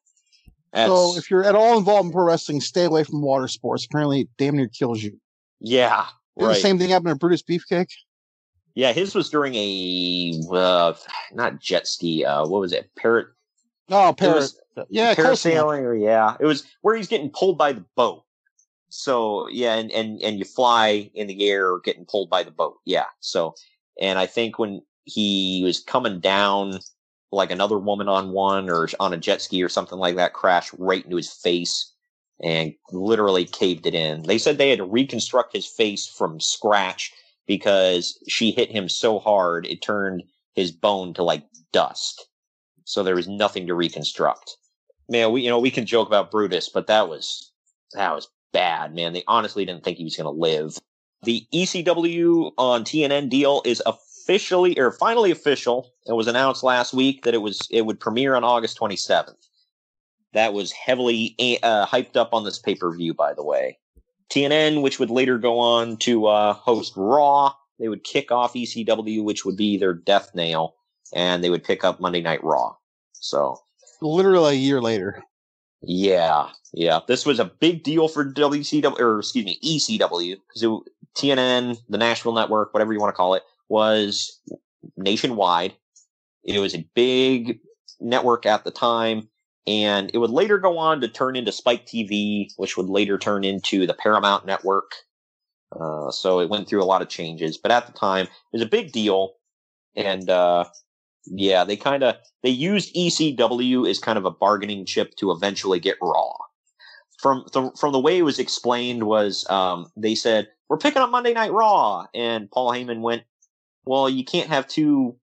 [0.74, 3.86] That's, So if you're at all involved in pro wrestling, stay away from water sports.
[3.86, 5.20] Apparently, it damn near kills you.
[5.60, 6.56] yeah, right.
[6.56, 7.92] The same thing happened to Brutus Beefcake.
[8.80, 10.94] Yeah, his was during a, uh,
[11.34, 12.90] not jet ski, uh, what was it?
[12.96, 13.28] Parrot.
[13.90, 14.54] Oh, Parrot.
[14.88, 18.24] yeah, parasailing, or yeah, it was where he's getting pulled by the boat.
[18.88, 22.78] So yeah, and and and you fly in the air, getting pulled by the boat.
[22.86, 23.04] Yeah.
[23.20, 23.54] So,
[24.00, 26.80] and I think when he was coming down,
[27.34, 30.72] like another woman on one or on a jet ski or something like that, crashed
[30.78, 31.92] right into his face
[32.42, 34.22] and literally caved it in.
[34.22, 37.12] They said they had to reconstruct his face from scratch
[37.50, 40.22] because she hit him so hard it turned
[40.54, 42.28] his bone to like dust.
[42.86, 44.56] So there was nothing to reconstruct.
[45.10, 47.52] Man, we you know we can joke about Brutus, but that was
[47.94, 49.14] that was bad, man.
[49.14, 50.78] They honestly didn't think he was going to live.
[51.24, 55.92] The ECW on TNN deal is officially or finally official.
[56.06, 59.34] It was announced last week that it was it would premiere on August 27th.
[60.34, 63.80] That was heavily uh, hyped up on this pay per view, by the way.
[64.32, 69.24] TNN, which would later go on to uh, host Raw, they would kick off ECW,
[69.24, 70.76] which would be their death nail,
[71.14, 72.76] and they would pick up Monday Night Raw.
[73.14, 73.60] So
[74.02, 75.24] Literally a year later.
[75.82, 77.00] yeah, yeah.
[77.08, 80.84] This was a big deal for WCW, or excuse me, ECW, because
[81.16, 84.40] TNN, the Nashville Network, whatever you want to call it, was
[84.96, 85.74] nationwide.
[86.44, 87.60] It was a big
[88.00, 89.30] network at the time,
[89.70, 93.44] and it would later go on to turn into Spike TV, which would later turn
[93.44, 94.94] into the Paramount Network.
[95.80, 98.64] Uh, so it went through a lot of changes, but at the time, it was
[98.64, 99.36] a big deal,
[99.96, 100.66] and uh,
[101.26, 105.80] Yeah, they kind of they used ECW as kind of a bargaining chip to eventually
[105.80, 106.34] get Raw.
[107.22, 111.12] From the from the way it was explained was um, they said we're picking up
[111.12, 113.24] Monday Night Raw, and Paul Heyman went,
[113.86, 115.18] "Well, you can't have two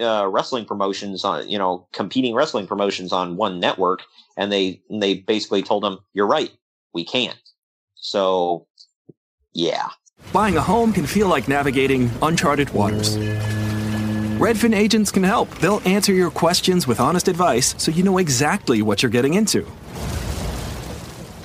[0.00, 4.02] uh, wrestling promotions on you know competing wrestling promotions on one network,"
[4.36, 6.50] and they they basically told them, "You're right,
[6.94, 7.38] we can't."
[7.96, 8.66] So,
[9.52, 9.88] yeah.
[10.32, 13.16] Buying a home can feel like navigating uncharted waters.
[14.40, 15.50] Redfin agents can help.
[15.58, 19.66] They'll answer your questions with honest advice so you know exactly what you're getting into.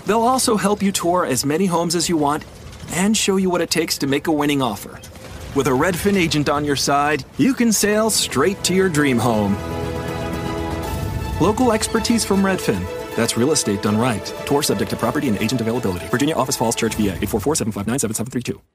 [0.06, 2.46] They'll also help you tour as many homes as you want
[2.92, 5.00] and show you what it takes to make a winning offer.
[5.56, 9.54] With a Redfin agent on your side, you can sail straight to your dream home.
[11.40, 12.84] Local expertise from Redfin.
[13.16, 14.26] That's real estate done right.
[14.46, 16.08] Tour subject to property and agent availability.
[16.08, 18.75] Virginia Office Falls Church, VA 844 759 7732.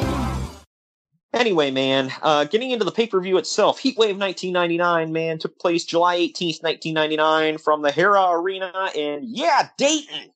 [1.33, 5.85] Anyway, man, uh, getting into the pay per view itself, Heatwave 1999, man, took place
[5.85, 10.31] July 18th, 1999, from the Hara Arena in, yeah, Dayton.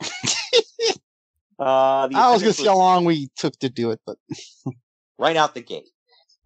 [1.58, 4.18] uh, the I was going to see how long we took to do it, but
[5.18, 5.88] right out the gate.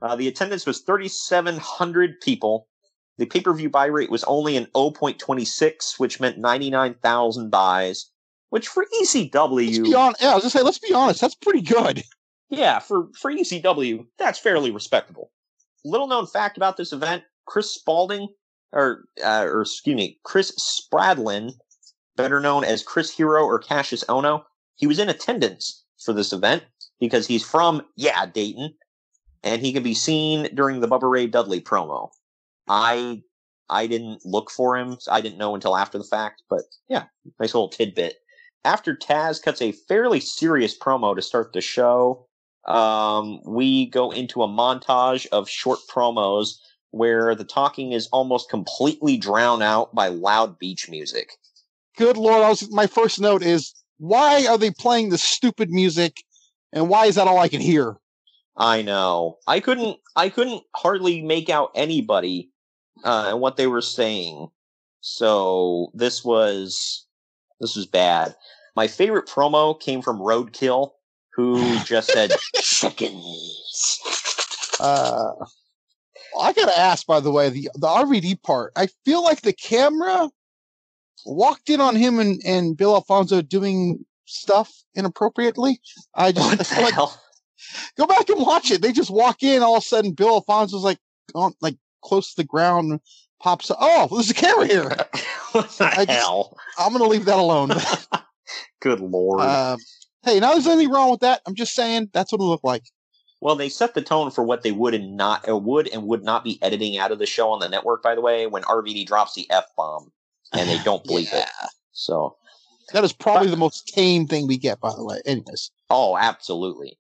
[0.01, 2.69] Uh, the attendance was 3,700 people.
[3.19, 8.11] The pay per view buy rate was only an 0.26, which meant 99,000 buys,
[8.49, 9.67] which for ECW.
[9.67, 10.23] let's be honest.
[10.23, 12.03] Yeah, I was going to say, let's be honest, that's pretty good.
[12.51, 15.31] Yeah, for, for ECW, that's fairly respectable.
[15.85, 18.29] Little known fact about this event, Chris Spalding,
[18.73, 21.53] or, uh, or excuse me, Chris Spradlin,
[22.17, 24.45] better known as Chris Hero or Cassius Ono,
[24.75, 26.65] he was in attendance for this event
[26.99, 28.75] because he's from, yeah, Dayton,
[29.43, 32.11] and he can be seen during the Bubba Ray Dudley promo.
[32.69, 33.23] I,
[33.69, 34.97] I didn't look for him.
[34.99, 37.05] so I didn't know until after the fact, but yeah,
[37.39, 38.17] nice little tidbit.
[38.65, 42.27] After Taz cuts a fairly serious promo to start the show,
[42.67, 46.59] um, we go into a montage of short promos
[46.91, 51.33] where the talking is almost completely drowned out by loud beach music.
[51.97, 56.25] Good lord, I was, my first note is why are they playing this stupid music,
[56.73, 57.97] and why is that all I can hear?
[58.57, 59.39] I know.
[59.47, 59.99] I couldn't.
[60.17, 62.51] I couldn't hardly make out anybody
[63.05, 64.49] uh, and what they were saying.
[65.01, 67.07] So this was
[67.61, 68.35] this was bad.
[68.77, 70.93] My favorite promo came from Roadkill,
[71.35, 74.01] who just said chickens.
[74.81, 75.33] Uh,
[76.41, 78.73] I gotta ask, by the way, the the RVD part.
[78.77, 80.31] I feel like the camera
[81.27, 85.81] walked in on him and, and Bill Alfonso doing stuff inappropriately.
[86.15, 87.21] I just What I the feel like hell?
[87.97, 88.81] go back and watch it.
[88.81, 90.99] They just walk in, all of a sudden, Bill Alfonso's like
[91.35, 93.01] on like close to the ground,
[93.43, 93.79] pops up.
[93.81, 94.89] Oh, there's a camera here.
[95.53, 96.57] what the I just- hell?
[96.79, 97.71] I'm gonna leave that alone.
[98.81, 99.41] Good lord.
[99.41, 99.79] um,
[100.25, 101.41] hey, now there's anything wrong with that.
[101.47, 102.85] I'm just saying that's what it looked like.
[103.41, 106.23] Well, they set the tone for what they would and not uh, would and would
[106.23, 108.03] not be editing out of the show on the network.
[108.03, 110.13] By the way, when RVD drops the f bomb,
[110.53, 111.49] and they don't bleep it.
[111.93, 112.37] So,
[112.93, 115.21] That is probably the most tame thing we get, by the way.
[115.25, 116.99] Anyways, oh, absolutely.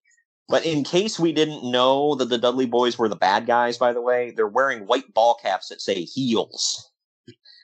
[0.49, 3.93] But in case we didn't know that the Dudley Boys were the bad guys, by
[3.93, 6.91] the way, they're wearing white ball caps that say heels.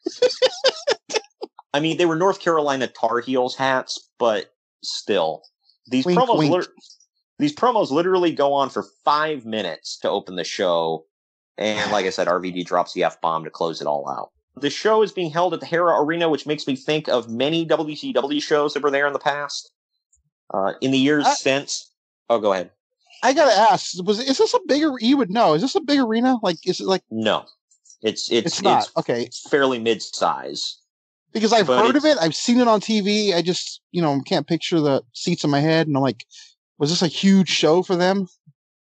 [1.74, 4.54] I mean, they were North Carolina Tar Heels hats, but
[4.90, 5.42] still,
[5.86, 6.52] these Wink, promos, wink.
[6.52, 6.68] lit-
[7.38, 11.04] these promos literally go on for five minutes to open the show,
[11.58, 14.30] and like I said, RVD drops the f bomb to close it all out.
[14.58, 17.66] The show is being held at the Hara Arena, which makes me think of many
[17.66, 19.70] WCW shows that were there in the past.
[20.52, 21.92] Uh, in the years I- since,
[22.30, 22.70] oh, go ahead.
[23.22, 24.92] I gotta ask: Was is this a bigger?
[25.00, 25.54] You would know.
[25.54, 26.36] Is this a big arena?
[26.42, 27.02] Like, is it like?
[27.10, 27.44] No,
[28.02, 29.28] it's it's It's not okay.
[29.50, 30.78] fairly mid-size.
[31.36, 32.16] Because I've but heard of it.
[32.18, 33.34] I've seen it on TV.
[33.34, 35.86] I just, you know, can't picture the seats in my head.
[35.86, 36.24] And I'm like,
[36.78, 38.26] was this a huge show for them?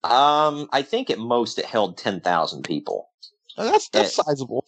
[0.05, 3.09] Um, I think at most it held ten thousand people.
[3.59, 4.23] Uh, That's that's Eh.
[4.23, 4.65] sizable.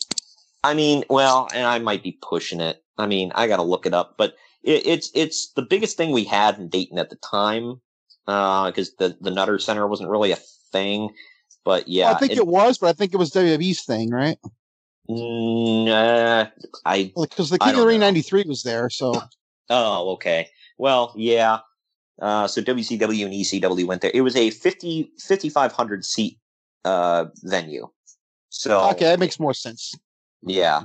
[0.64, 2.82] I mean, well, and I might be pushing it.
[2.98, 6.10] I mean, I got to look it up, but it, it's it's the biggest thing
[6.10, 7.80] we had in Dayton at the time,
[8.26, 10.38] because the the Nutter Center wasn't really a
[10.72, 11.10] thing.
[11.64, 14.38] But yeah, Well, I think it, was, but I think it was WWE's thing, right?
[15.10, 16.50] Mm, uh,
[16.84, 18.90] I Because the King of the Ring '93 was there.
[18.90, 19.14] So
[19.70, 20.48] Oh, okay.
[20.78, 21.58] Well, yeah.
[22.20, 24.10] Uh, so WCW and ECW went there.
[24.12, 26.38] It was a 50, 5,500 seat
[26.84, 27.88] uh, venue.
[28.48, 29.94] So okay, that makes more sense.
[30.42, 30.84] yeah.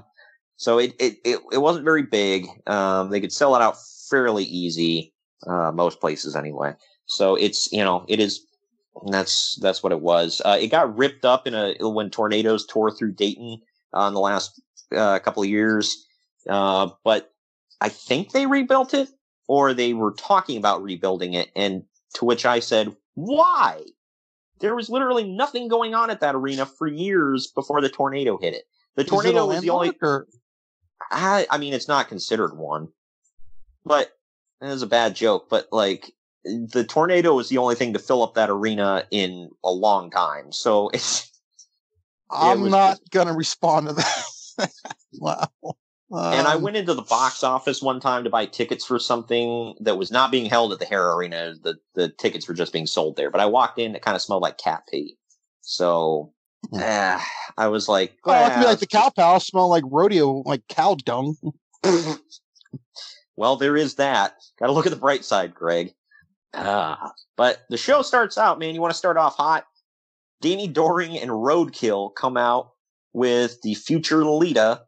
[0.58, 2.48] So it, it, it, it wasn't very big.
[2.68, 3.76] Um, they could sell it out
[4.10, 5.14] fairly easy,
[5.48, 6.74] uh, most places anyway.
[7.06, 8.46] So it's, you know, it is,
[9.08, 10.42] that's, that's what it was.
[10.46, 13.60] Uh, it got ripped up in a, when tornadoes tore through Dayton
[13.94, 14.62] uh, in the last,
[14.96, 16.06] uh, couple of years.
[16.48, 17.32] Uh, but
[17.82, 19.10] I think they rebuilt it
[19.48, 21.50] or they were talking about rebuilding it.
[21.56, 21.84] And
[22.16, 23.82] to which I said, why?
[24.60, 28.54] There was literally nothing going on at that arena for years before the tornado hit
[28.54, 28.64] it.
[28.96, 29.92] The tornado was the only.
[30.02, 30.28] Or...
[31.12, 32.90] I, I mean, it's not considered one,
[33.86, 34.12] but
[34.62, 35.50] it was a bad joke.
[35.50, 36.14] But like,
[36.46, 40.52] the tornado was the only thing to fill up that arena in a long time.
[40.52, 41.30] So it's.
[42.34, 43.12] I'm not just...
[43.12, 44.72] gonna respond to that.
[45.14, 45.48] wow.
[46.14, 49.74] Um, and I went into the box office one time to buy tickets for something
[49.80, 51.56] that was not being held at the Hara Arena.
[51.62, 53.32] The the tickets were just being sold there.
[53.32, 55.18] But I walked in, it kind of smelled like cat pee.
[55.62, 56.34] So
[56.78, 57.20] eh,
[57.58, 60.96] I was like, oh, it be like the cow palace smell like rodeo, like cow
[61.04, 61.36] dung.
[63.36, 64.36] well, there is that.
[64.60, 65.94] Got to look at the bright side, Greg.
[66.54, 66.96] Uh,
[67.36, 68.76] but the show starts out, man.
[68.76, 69.66] You want to start off hot?
[70.44, 72.74] Danny Doring and Roadkill come out
[73.14, 74.82] with the future Lita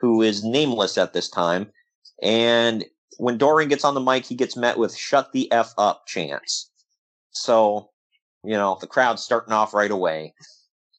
[0.00, 1.70] who is nameless at this time.
[2.22, 2.84] And
[3.16, 6.70] when Doring gets on the mic, he gets met with shut the F up chants.
[7.30, 7.90] So,
[8.44, 10.34] you know, the crowd's starting off right away.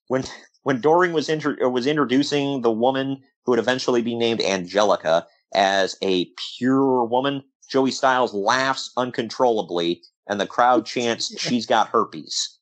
[0.07, 0.24] When,
[0.64, 5.28] when Doring was, intro- uh, was introducing the woman who would eventually be named Angelica
[5.53, 12.57] as a pure woman, Joey Styles laughs uncontrollably and the crowd chants, she's got herpes.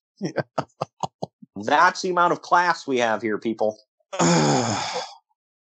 [1.66, 3.80] That's the amount of class we have here, people.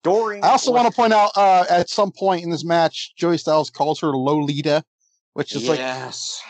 [0.02, 0.44] Doring.
[0.44, 3.70] I also want to point out uh, at some point in this match, Joey Styles
[3.70, 4.84] calls her Lolita,
[5.32, 5.68] which is yes.
[5.68, 6.42] like yes,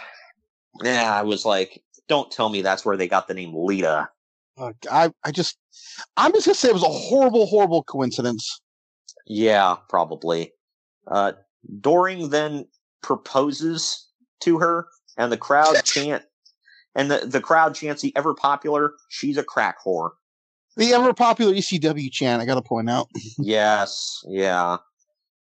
[0.82, 1.14] yeah.
[1.14, 4.10] I was like, don't tell me that's where they got the name Lita.
[4.58, 5.56] Uh, I I just
[6.16, 8.60] I'm just gonna say it was a horrible, horrible coincidence.
[9.26, 10.52] Yeah, probably.
[11.06, 11.32] Uh,
[11.80, 12.66] Doring then
[13.02, 14.06] proposes
[14.40, 16.24] to her, and the crowd chant,
[16.96, 20.12] and the the crowd chants the ever popular "She's a crack whore."
[20.76, 23.08] The ever popular ECW chant, I gotta point out.
[23.38, 24.78] yes, yeah.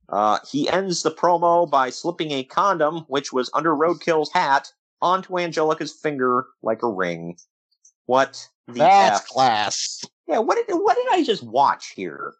[0.08, 5.38] Uh, he ends the promo by slipping a condom, which was under Roadkill's hat, onto
[5.38, 7.36] Angelica's finger like a ring.
[8.06, 9.28] What the That's F?
[9.28, 10.04] class.
[10.26, 12.34] Yeah, what did what did I just watch here?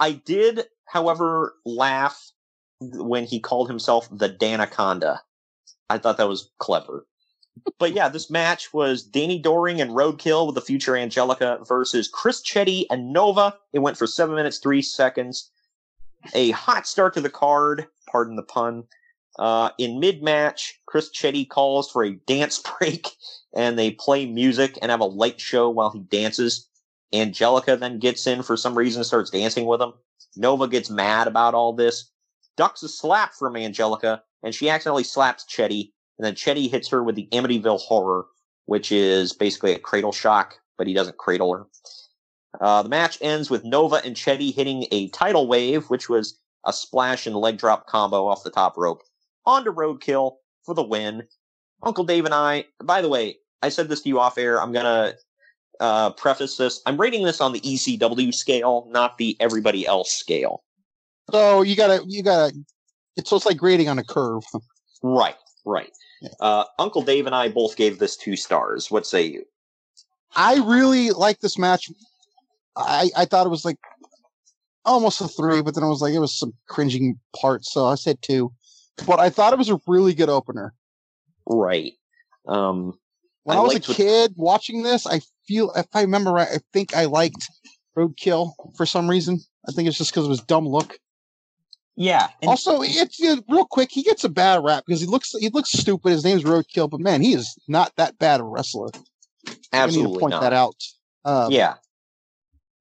[0.00, 2.32] I did, however, laugh
[2.80, 5.20] when he called himself the Danaconda.
[5.90, 7.06] I thought that was clever
[7.78, 12.42] but yeah, this match was Danny Doring and Roadkill with the future Angelica versus Chris
[12.42, 13.56] Chetti and Nova.
[13.72, 15.50] It went for seven minutes, three seconds.
[16.34, 18.84] A hot start to the card, pardon the pun.
[19.38, 23.08] Uh, in mid match, Chris Chetti calls for a dance break
[23.54, 26.68] and they play music and have a light show while he dances.
[27.12, 29.92] Angelica then gets in for some reason, starts dancing with him.
[30.36, 32.10] Nova gets mad about all this,
[32.56, 35.92] ducks a slap from Angelica, and she accidentally slaps Chetti
[36.22, 38.26] and then Chetti hits her with the Amityville Horror,
[38.66, 41.66] which is basically a cradle shock, but he doesn't cradle her.
[42.60, 46.72] Uh, the match ends with Nova and Chetti hitting a tidal wave, which was a
[46.72, 49.02] splash and leg drop combo off the top rope.
[49.46, 51.24] On to Roadkill for the win.
[51.82, 54.62] Uncle Dave and I, by the way, I said this to you off air.
[54.62, 55.14] I'm gonna
[55.80, 56.80] uh, preface this.
[56.86, 60.62] I'm rating this on the ECW scale, not the everybody else scale.
[61.32, 62.54] So you gotta, you gotta.
[63.16, 64.44] It's so it's like grading on a curve.
[65.02, 65.90] Right, right.
[66.40, 68.90] Uh, Uncle Dave and I both gave this two stars.
[68.90, 69.44] What say you?
[70.34, 71.90] I really like this match.
[72.76, 73.78] I I thought it was like
[74.84, 77.96] almost a three, but then I was like it was some cringing parts, so I
[77.96, 78.52] said two.
[79.06, 80.74] But I thought it was a really good opener.
[81.46, 81.92] Right.
[82.46, 82.98] Um,
[83.44, 84.52] when I, I was a kid what...
[84.52, 87.48] watching this, I feel if I remember right, I think I liked
[87.96, 89.40] Roadkill for some reason.
[89.68, 90.98] I think it's just because of his dumb look.
[91.96, 92.28] Yeah.
[92.46, 93.90] also, it's you know, real quick.
[93.90, 96.10] He gets a bad rap because he looks he looks stupid.
[96.10, 98.88] His name's Roadkill, but man, he is not that bad a wrestler.
[99.72, 100.40] Absolutely, I need to point not.
[100.40, 100.76] that out.
[101.24, 101.74] Um, yeah.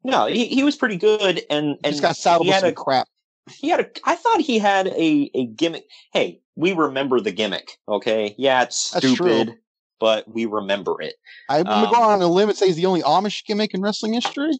[0.04, 3.08] No, he, he was pretty good, and and just got saddled with some a, crap.
[3.50, 3.90] He had a.
[4.06, 5.86] I thought he had a a gimmick.
[6.14, 7.78] Hey, we remember the gimmick.
[7.88, 9.56] Okay, yeah, it's stupid,
[10.00, 11.16] but we remember it.
[11.50, 13.82] I'm um, gonna go on a limb and say he's the only Amish gimmick in
[13.82, 14.58] wrestling history.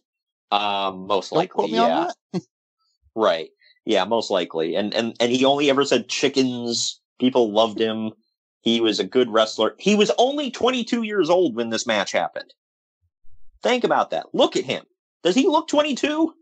[0.52, 2.10] Um, most likely, yeah.
[3.16, 3.50] right.
[3.84, 4.74] Yeah, most likely.
[4.76, 7.00] And and and he only ever said chickens.
[7.18, 8.12] People loved him.
[8.62, 9.74] He was a good wrestler.
[9.78, 12.54] He was only 22 years old when this match happened.
[13.62, 14.26] Think about that.
[14.32, 14.84] Look at him.
[15.24, 16.32] Does he look 22?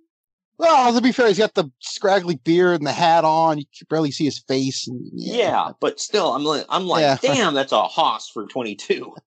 [0.59, 3.59] Well, to be fair, he's got the scraggly beard and the hat on.
[3.59, 4.87] You can barely see his face.
[4.87, 5.37] And, yeah.
[5.37, 5.73] yeah.
[5.81, 7.17] but still, I'm like, I'm like, yeah.
[7.23, 9.15] damn, that's a hoss for 22.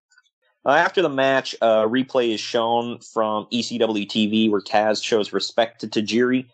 [0.65, 5.81] Uh, after the match, a replay is shown from ECW TV where Taz shows respect
[5.81, 6.47] to Tajiri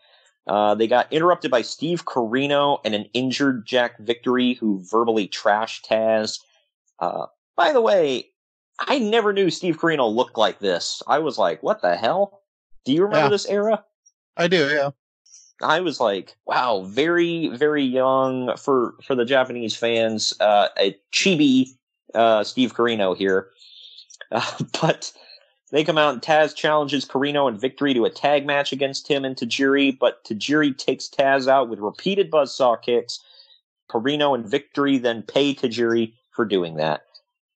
[0.46, 5.86] Uh, they got interrupted by Steve Corino and an injured Jack Victory who verbally trashed
[5.86, 6.40] Taz.
[6.98, 7.26] Uh,
[7.56, 8.26] by the way,
[8.78, 11.02] I never knew Steve Corino looked like this.
[11.06, 12.40] I was like, what the hell?
[12.84, 13.30] Do you remember Yeah.
[13.30, 13.84] this era?
[14.36, 14.90] I do, yeah.
[15.62, 20.32] I was like, wow, very, very young for for the Japanese fans.
[20.40, 21.66] Uh, a chibi
[22.14, 23.50] uh, Steve Corino here,
[24.32, 24.40] uh,
[24.80, 25.12] but
[25.70, 29.24] they come out and Taz challenges Corino and Victory to a tag match against him
[29.24, 33.20] and Tajiri, but Tajiri takes Taz out with repeated buzzsaw kicks.
[33.88, 37.02] Corino and Victory then pay Tajiri for doing that.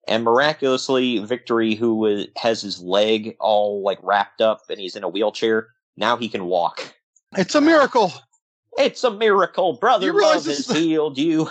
[0.06, 5.08] And miraculously, Victory, who has his leg all like wrapped up and he's in a
[5.08, 6.94] wheelchair, now he can walk.
[7.36, 8.12] It's a miracle.
[8.76, 10.06] It's a miracle, brother.
[10.06, 11.48] You Love has healed you.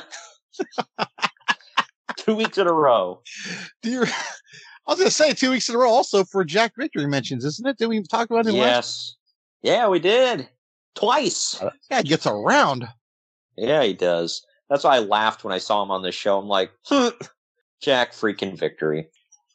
[2.17, 3.21] Two weeks in a row.
[3.81, 4.05] Do you,
[4.85, 7.45] I was going to say two weeks in a row also for Jack Victory mentions,
[7.45, 7.77] isn't it?
[7.77, 8.57] Did we talk about him last?
[8.65, 9.15] Yes.
[9.61, 10.49] Yeah, we did.
[10.95, 11.61] Twice.
[11.89, 12.87] Yeah, he gets around.
[13.57, 14.45] Yeah, he does.
[14.69, 16.37] That's why I laughed when I saw him on this show.
[16.37, 16.71] I'm like,
[17.81, 19.07] Jack freaking victory.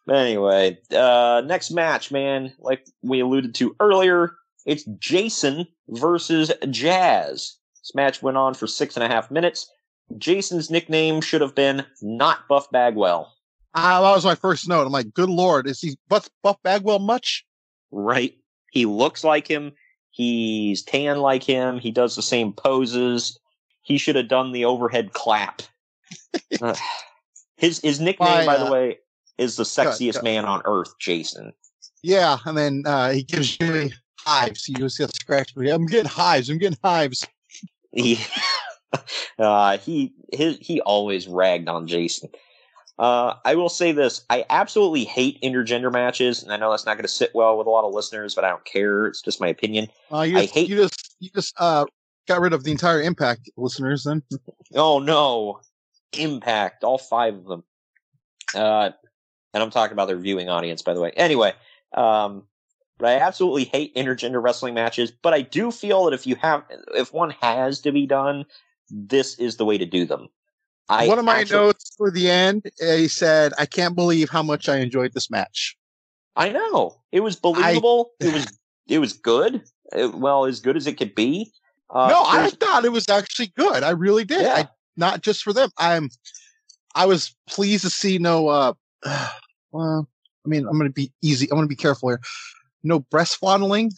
[0.08, 7.56] Anyway, uh, next match, man, like we alluded to earlier, it's Jason versus Jazz.
[7.82, 9.70] This match went on for six and a half minutes.
[10.16, 13.30] Jason's nickname should have been not Buff Bagwell.
[13.74, 14.86] Ah, that was my first note.
[14.86, 17.44] I'm like, good lord, is he Buff, Buff Bagwell much?
[17.90, 18.36] Right?
[18.70, 19.72] He looks like him.
[20.10, 21.78] He's tan like him.
[21.78, 23.38] He does the same poses.
[23.82, 25.62] He should have done the overhead clap.
[26.60, 26.74] Uh,
[27.56, 28.98] his his nickname, by the uh, way,
[29.36, 31.52] is the sexiest man on earth, Jason.
[32.02, 34.68] Yeah, and then uh, he gives you hives.
[34.68, 35.56] You just get scratched.
[35.56, 36.50] I'm getting hives.
[36.50, 37.26] I'm getting hives.
[37.92, 38.18] He
[39.38, 42.30] uh, he his, he always ragged on Jason.
[42.98, 46.94] Uh, I will say this: I absolutely hate intergender matches, and I know that's not
[46.94, 49.06] going to sit well with a lot of listeners, but I don't care.
[49.06, 49.88] It's just my opinion.
[50.12, 51.84] Uh, you I just, hate- you just you just uh,
[52.26, 54.04] got rid of the entire impact listeners.
[54.04, 54.22] Then
[54.74, 55.60] Oh no,
[56.12, 57.64] Impact, all five of them.
[58.54, 58.90] Uh,
[59.54, 61.10] and I'm talking about their viewing audience, by the way.
[61.16, 61.52] Anyway,
[61.94, 62.44] um,
[62.98, 65.10] but I absolutely hate intergender wrestling matches.
[65.10, 68.44] But I do feel that if you have, if one has to be done,
[68.90, 70.28] this is the way to do them.
[70.88, 74.30] I one of my actually- notes for the end, uh, he said, "I can't believe
[74.30, 75.76] how much I enjoyed this match."
[76.36, 78.12] I know it was believable.
[78.20, 78.58] it was
[78.88, 79.62] it was good.
[79.92, 81.52] It- well, as good as it could be.
[81.90, 83.82] Uh, no, I thought it was actually good.
[83.82, 84.42] I really did.
[84.42, 84.54] Yeah.
[84.54, 85.70] I, not just for them.
[85.78, 86.10] I'm.
[86.94, 88.48] I was pleased to see no.
[88.48, 88.72] uh
[89.72, 90.08] Well,
[90.44, 91.46] I mean, I'm going to be easy.
[91.50, 92.20] I'm going to be careful here.
[92.82, 93.92] No breast fondling,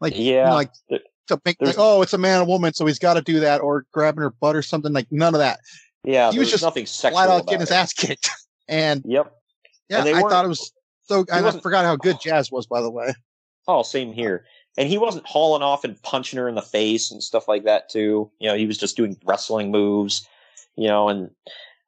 [0.00, 2.84] like you know, Yeah, like to make like, oh, it's a man and woman, so
[2.86, 4.92] he's got to do that, or grabbing her butt or something.
[4.92, 5.60] Like none of that.
[6.04, 8.30] Yeah, he was there's just nothing sexual Flat out getting his ass kicked,
[8.68, 9.32] and Yep.
[9.88, 10.72] yeah, And I thought it was
[11.02, 11.24] so.
[11.32, 13.14] I forgot how good Jazz was, by the way.
[13.68, 14.44] Oh, same here.
[14.78, 17.88] And he wasn't hauling off and punching her in the face and stuff like that
[17.88, 18.30] too.
[18.38, 20.28] You know, he was just doing wrestling moves.
[20.76, 21.30] You know, and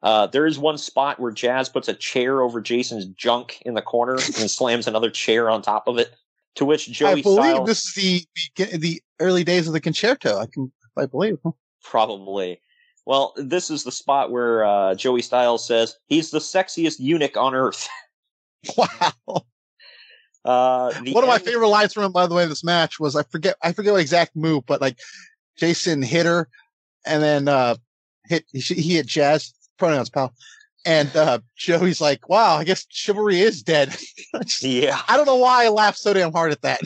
[0.03, 3.83] uh, there is one spot where Jazz puts a chair over Jason's junk in the
[3.83, 6.15] corner and slams another chair on top of it.
[6.55, 10.39] To which Joey I believe this is the, the the early days of the concerto.
[10.39, 11.39] I can, I believe.
[11.85, 12.61] probably.
[13.09, 17.55] Well, this is the spot where uh, Joey Styles says he's the sexiest eunuch on
[17.55, 17.89] earth.
[18.77, 19.45] Wow.
[20.45, 23.23] Uh, One of my favorite lines from him, by the way, this match was I
[23.23, 24.99] forget I forget what exact move, but like
[25.57, 26.49] Jason hit her
[27.07, 27.77] and then uh
[28.25, 30.35] hit he, hit Jazz pronouns pal,
[30.85, 33.97] and uh Joey's like, "Wow, I guess chivalry is dead."
[34.61, 35.01] Yeah.
[35.09, 36.81] I don't know why I laughed so damn hard at that.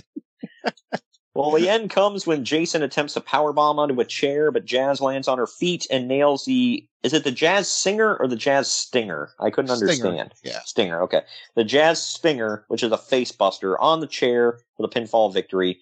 [1.35, 5.01] Well, the end comes when Jason attempts a power bomb onto a chair, but Jazz
[5.01, 6.87] lands on her feet and nails the.
[7.03, 9.31] Is it the Jazz Singer or the Jazz Stinger?
[9.41, 10.35] I couldn't Stinger, understand.
[10.45, 10.61] yeah.
[10.65, 11.03] Stinger.
[11.03, 11.23] Okay,
[11.55, 15.81] the Jazz Stinger, which is a face buster, on the chair for the pinfall victory.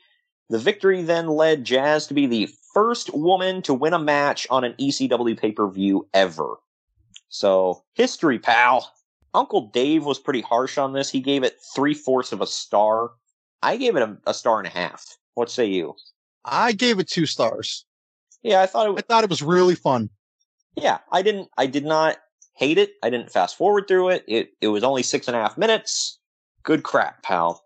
[0.50, 4.62] The victory then led Jazz to be the first woman to win a match on
[4.62, 6.56] an ECW pay per view ever.
[7.28, 8.92] So history, pal.
[9.34, 11.10] Uncle Dave was pretty harsh on this.
[11.10, 13.10] He gave it three fourths of a star.
[13.62, 15.16] I gave it a, a star and a half.
[15.40, 15.96] What say you?
[16.44, 17.86] I gave it two stars.
[18.42, 18.98] Yeah, I thought it.
[18.98, 20.10] I thought it was really fun.
[20.76, 21.48] Yeah, I didn't.
[21.56, 22.18] I did not
[22.56, 22.92] hate it.
[23.02, 24.24] I didn't fast forward through it.
[24.28, 26.18] It it was only six and a half minutes.
[26.62, 27.64] Good crap, pal.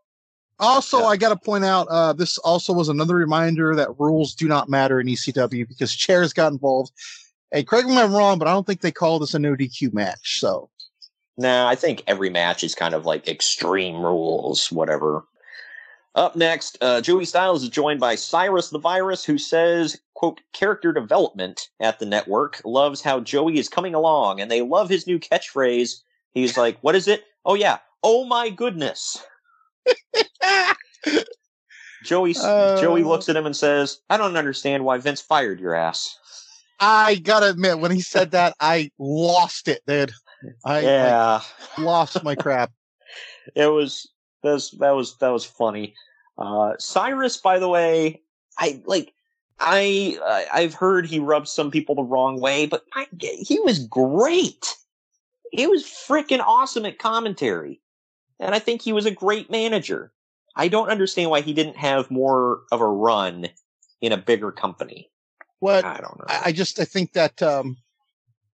[0.60, 4.46] Also, I got to point out uh, this also was another reminder that rules do
[4.46, 6.92] not matter in ECW because chairs got involved.
[7.50, 9.56] Hey, correct me if I'm wrong, but I don't think they call this a no
[9.56, 10.38] DQ match.
[10.38, 10.70] So
[11.36, 15.24] Nah, I think every match is kind of like extreme rules, whatever.
[16.14, 20.92] Up next, uh, Joey Styles is joined by Cyrus the Virus, who says, quote, character
[20.92, 25.18] development at the network, loves how Joey is coming along, and they love his new
[25.18, 26.02] catchphrase.
[26.32, 27.24] He's like, what is it?
[27.44, 27.78] Oh, yeah.
[28.02, 29.24] Oh, my goodness.
[32.04, 35.74] Joey Uh, Joey looks at him and says, "I don't understand why Vince fired your
[35.74, 36.18] ass."
[36.78, 40.12] I gotta admit, when he said that, I lost it, dude.
[40.64, 41.40] I, yeah,
[41.78, 42.72] I lost my crap.
[43.56, 44.06] it was
[44.44, 45.94] that was that was that was funny.
[46.38, 48.22] Uh, Cyrus, by the way,
[48.58, 49.12] I like.
[49.60, 53.86] I uh, I've heard he rubs some people the wrong way, but I, he was
[53.86, 54.74] great.
[55.52, 57.80] He was freaking awesome at commentary,
[58.40, 60.12] and I think he was a great manager.
[60.56, 63.48] I don't understand why he didn't have more of a run
[64.00, 65.10] in a bigger company.
[65.60, 66.26] What I don't know.
[66.26, 67.76] I, I just I think that um,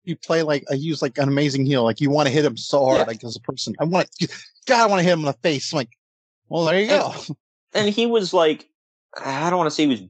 [0.10, 1.84] you play like I use like an amazing heel.
[1.84, 3.04] Like you want to hit him so hard, Yeah.
[3.06, 3.76] like as a person.
[3.80, 4.28] I want to,
[4.66, 5.72] God, I want to hit him in the face.
[5.72, 5.98] I'm like,
[6.50, 7.14] well, there you go.
[7.74, 8.68] and he was like
[9.24, 10.04] I don't want to say he was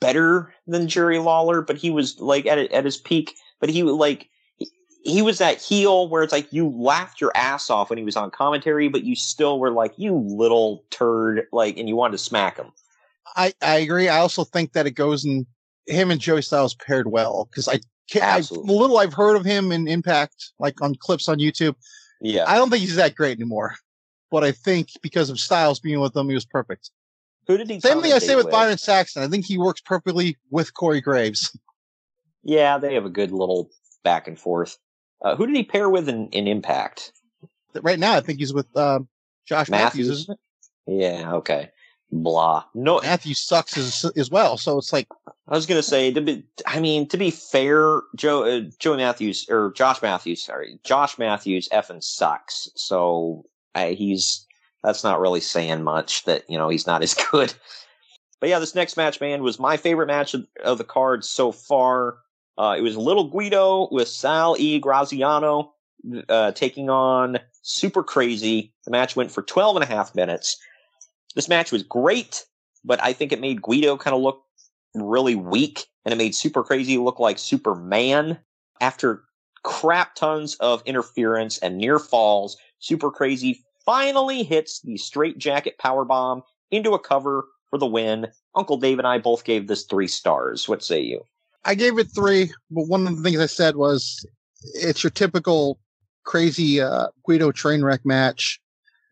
[0.00, 3.34] better than Jerry Lawler, but he was like at at his peak.
[3.60, 4.28] But he was like
[4.58, 4.70] he,
[5.02, 8.16] he was that heel where it's like you laughed your ass off when he was
[8.16, 12.18] on commentary, but you still were like you little turd, like, and you wanted to
[12.18, 12.72] smack him.
[13.34, 14.08] I I agree.
[14.08, 15.46] I also think that it goes in
[15.86, 17.80] him and Joey Styles paired well because I
[18.10, 18.24] can't.
[18.24, 21.74] I, the little I've heard of him in Impact, like on clips on YouTube,
[22.20, 23.74] Yeah, I don't think he's that great anymore.
[24.30, 26.90] But I think because of Styles being with them, he was perfect.
[27.46, 27.80] who did he?
[27.80, 29.22] Same thing I say commentate with Byron Saxton.
[29.22, 31.56] I think he works perfectly with Corey Graves.
[32.42, 33.70] Yeah, they have a good little
[34.04, 34.78] back and forth.
[35.20, 37.12] Uh, who did he pair with in, in Impact?
[37.82, 39.08] Right now, I think he's with um,
[39.46, 40.08] Josh Matthews.
[40.08, 40.20] Matthews.
[40.20, 40.40] isn't
[40.86, 41.70] Yeah, okay.
[42.12, 42.64] Blah.
[42.74, 43.04] No, it?
[43.04, 44.56] Matthews sucks as as well.
[44.56, 45.08] So it's like
[45.48, 49.46] I was gonna say, to be, I mean, to be fair, Joe, uh, Joey Matthews
[49.48, 52.68] or Josh Matthews, sorry, Josh Matthews effing sucks.
[52.76, 53.44] So
[53.74, 54.46] uh, he's
[54.82, 57.52] that's not really saying much that you know he's not as good.
[58.40, 61.52] But yeah, this next match, man, was my favorite match of, of the card so
[61.52, 62.18] far.
[62.58, 64.78] Uh, it was Little Guido with Sal E.
[64.78, 65.74] Graziano
[66.28, 68.72] uh, taking on Super Crazy.
[68.84, 70.58] The match went for 12 and a half minutes.
[71.36, 72.44] This match was great,
[72.84, 74.42] but I think it made Guido kind of look
[74.94, 78.38] really weak, and it made Super Crazy look like Superman.
[78.80, 79.22] After
[79.62, 86.04] crap tons of interference and near falls, Super Crazy finally hits the straight jacket power
[86.04, 88.28] bomb into a cover for the win.
[88.54, 90.68] Uncle Dave and I both gave this three stars.
[90.68, 91.22] What say you?
[91.66, 94.24] I gave it three, but one of the things I said was
[94.74, 95.78] it's your typical
[96.24, 98.58] crazy uh, Guido train wreck match.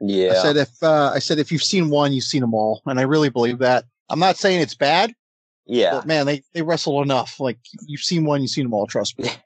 [0.01, 0.33] Yeah.
[0.33, 2.99] I said if uh, I said if you've seen one, you've seen them all, and
[2.99, 3.85] I really believe that.
[4.11, 5.15] I'm not saying it's bad,
[5.67, 5.93] yeah.
[5.93, 7.41] but man, they they wrestle enough.
[7.41, 8.87] Like you've seen one, you've seen them all.
[8.87, 9.31] Trust me.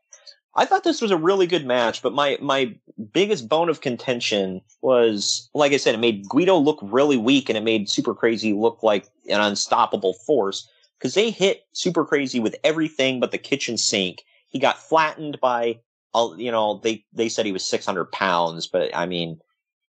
[0.59, 2.75] I thought this was a really good match, but my my
[3.13, 7.57] biggest bone of contention was, like I said, it made Guido look really weak, and
[7.57, 10.69] it made Super Crazy look like an unstoppable force
[10.99, 14.25] because they hit Super Crazy with everything but the kitchen sink.
[14.49, 15.79] He got flattened by,
[16.15, 19.39] uh, you know, they they said he was 600 pounds, but I mean,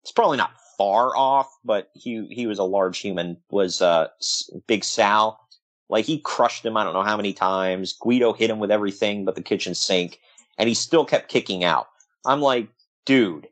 [0.06, 3.36] it's probably not far off, but he he was a large human.
[3.50, 4.06] Was uh
[4.68, 5.40] Big Sal?
[5.88, 6.76] Like he crushed him.
[6.76, 7.92] I don't know how many times.
[7.92, 10.20] Guido hit him with everything but the kitchen sink
[10.58, 11.88] and he still kept kicking out.
[12.24, 12.68] I'm like,
[13.04, 13.48] dude,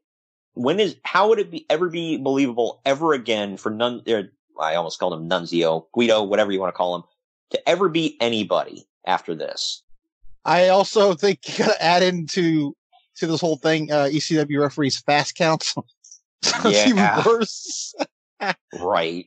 [0.53, 4.03] when is how would it be ever be believable ever again for Nun?
[4.09, 4.31] Er,
[4.61, 7.03] I almost called him Nunzio, Guido, whatever you want to call him,
[7.51, 9.83] to ever beat anybody after this.
[10.45, 12.77] I also think you got to add into
[13.17, 15.75] to this whole thing uh, ECW referees fast counts.
[16.43, 17.23] So it's even Yeah.
[17.25, 17.95] worse.
[18.73, 19.27] Right.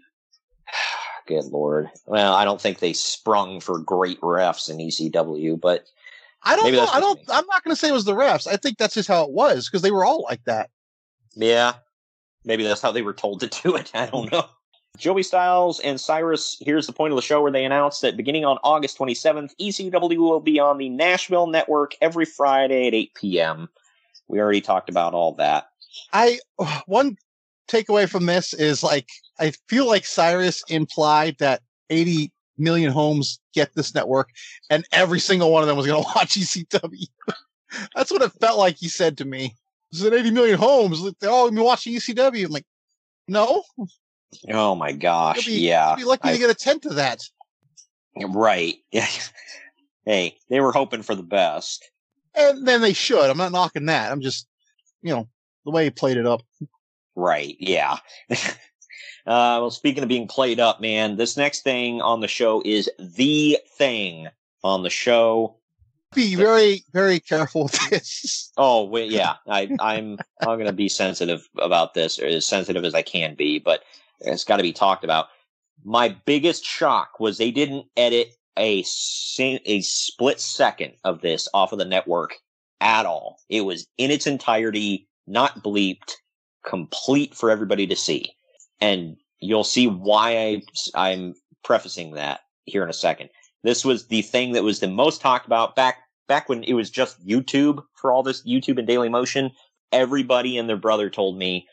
[1.28, 1.90] Good lord.
[2.06, 5.88] Well, I don't think they sprung for great refs in ECW, but
[6.44, 6.86] I don't know.
[6.86, 7.20] I don't.
[7.30, 8.48] I'm not going to say it was the refs.
[8.48, 10.70] I think that's just how it was because they were all like that.
[11.36, 11.74] Yeah.
[12.46, 13.92] Maybe that's how they were told to do it.
[13.96, 14.46] I don't know.
[14.98, 18.46] Joey Styles and Cyrus, here's the point of the show where they announced that beginning
[18.46, 23.70] on August 27th, ECW will be on the Nashville Network every Friday at 8 p.m.
[24.28, 25.70] We already talked about all that.
[26.14, 26.40] I
[26.86, 27.18] one
[27.70, 29.08] takeaway from this is like
[29.40, 34.30] I feel like Cyrus implied that 80 million homes get this network,
[34.70, 37.08] and every single one of them was going to watch ECW.
[37.96, 39.56] That's what it felt like he said to me.
[39.94, 41.02] Is 80 million homes.
[41.20, 42.46] They're all going to be watching ECW.
[42.46, 42.66] I'm like,
[43.28, 43.64] no,
[44.50, 45.46] Oh my gosh.
[45.46, 45.90] be, yeah.
[45.90, 47.22] you'll be lucky I- to get a tenth of that.
[48.30, 48.76] right.
[48.92, 49.08] Yeah.
[50.06, 51.90] hey, they were hoping for the best.
[52.36, 53.30] And then they should.
[53.30, 54.12] I'm not knocking that.
[54.12, 54.48] I'm just,
[55.02, 55.28] you know,
[55.68, 56.42] the way he played it up.
[57.16, 57.56] Right.
[57.60, 57.98] Yeah.
[58.32, 58.38] uh,
[59.26, 63.60] well, speaking of being played up, man, this next thing on the show is the
[63.78, 64.30] thing
[64.64, 65.58] on the show.
[66.16, 68.52] Be very, very careful with this.
[68.56, 69.36] Oh, wait, yeah.
[69.48, 73.60] I, I'm I'm gonna be sensitive about this, or as sensitive as I can be,
[73.60, 73.84] but
[74.22, 75.28] it's got to be talked about.
[75.84, 78.86] My biggest shock was they didn't edit a
[79.40, 82.38] a split second of this off of the network
[82.80, 83.40] at all.
[83.50, 86.14] It was in its entirety, not bleeped,
[86.66, 88.32] complete for everybody to see,
[88.82, 90.62] and you'll see why I,
[90.96, 93.30] I'm prefacing that here in a second.
[93.64, 95.98] This was the thing that was the most talked about back
[96.28, 99.52] back when it was just YouTube for all this YouTube and Daily Motion.
[99.92, 101.68] Everybody and their brother told me,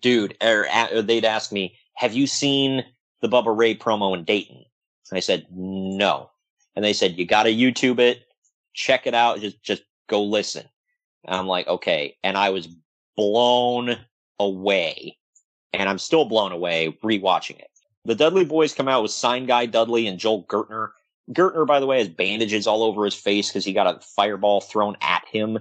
[0.00, 2.84] dude, or, or they'd ask me, "Have you seen
[3.20, 4.64] the Bubba Ray promo in Dayton?"
[5.10, 6.30] And I said, "No."
[6.76, 8.24] And they said, "You got to YouTube it,
[8.74, 10.66] check it out, just just go listen."
[11.24, 12.68] And I'm like, "Okay." And I was
[13.16, 13.96] blown
[14.38, 15.16] away,
[15.72, 17.70] and I'm still blown away rewatching it.
[18.04, 20.90] The Dudley Boys come out with Sign Guy Dudley and Joel Gertner.
[21.32, 24.60] Gertner, by the way, has bandages all over his face because he got a fireball
[24.60, 25.58] thrown at him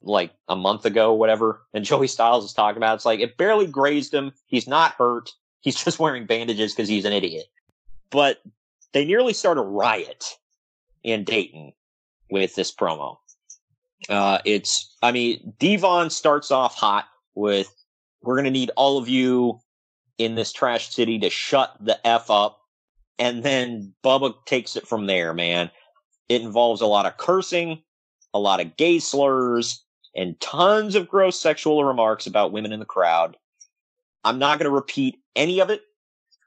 [0.00, 1.62] like a month ago, whatever.
[1.74, 4.32] And Joey Styles is talking about it's like it barely grazed him.
[4.46, 5.30] He's not hurt.
[5.60, 7.46] He's just wearing bandages because he's an idiot.
[8.10, 8.42] But
[8.92, 10.36] they nearly start a riot
[11.02, 11.72] in Dayton
[12.30, 13.18] with this promo.
[14.08, 17.72] Uh, it's, I mean, Devon starts off hot with,
[18.22, 19.60] we're going to need all of you
[20.18, 22.58] in this trash city to shut the F up.
[23.18, 25.70] And then Bubba takes it from there, man.
[26.28, 27.82] It involves a lot of cursing,
[28.34, 29.84] a lot of gay slurs,
[30.14, 33.36] and tons of gross sexual remarks about women in the crowd.
[34.24, 35.82] I'm not going to repeat any of it.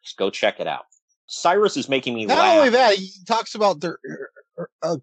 [0.04, 0.86] Just go check it out.
[1.28, 2.58] Cyrus is making me Not laugh.
[2.58, 3.98] only that, he talks about their
[4.84, 4.98] a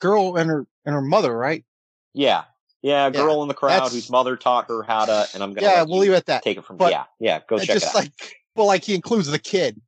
[0.00, 1.64] girl and her and her mother, right?
[2.14, 2.44] Yeah.
[2.82, 5.52] Yeah, a girl Yeah, in the crowd whose mother taught her how to, and I'm
[5.52, 6.42] gonna Yeah, we'll leave it at that.
[6.44, 7.40] take it from But yeah, yeah.
[7.48, 7.94] Go check just it out.
[7.94, 9.80] like well, like he includes the kid.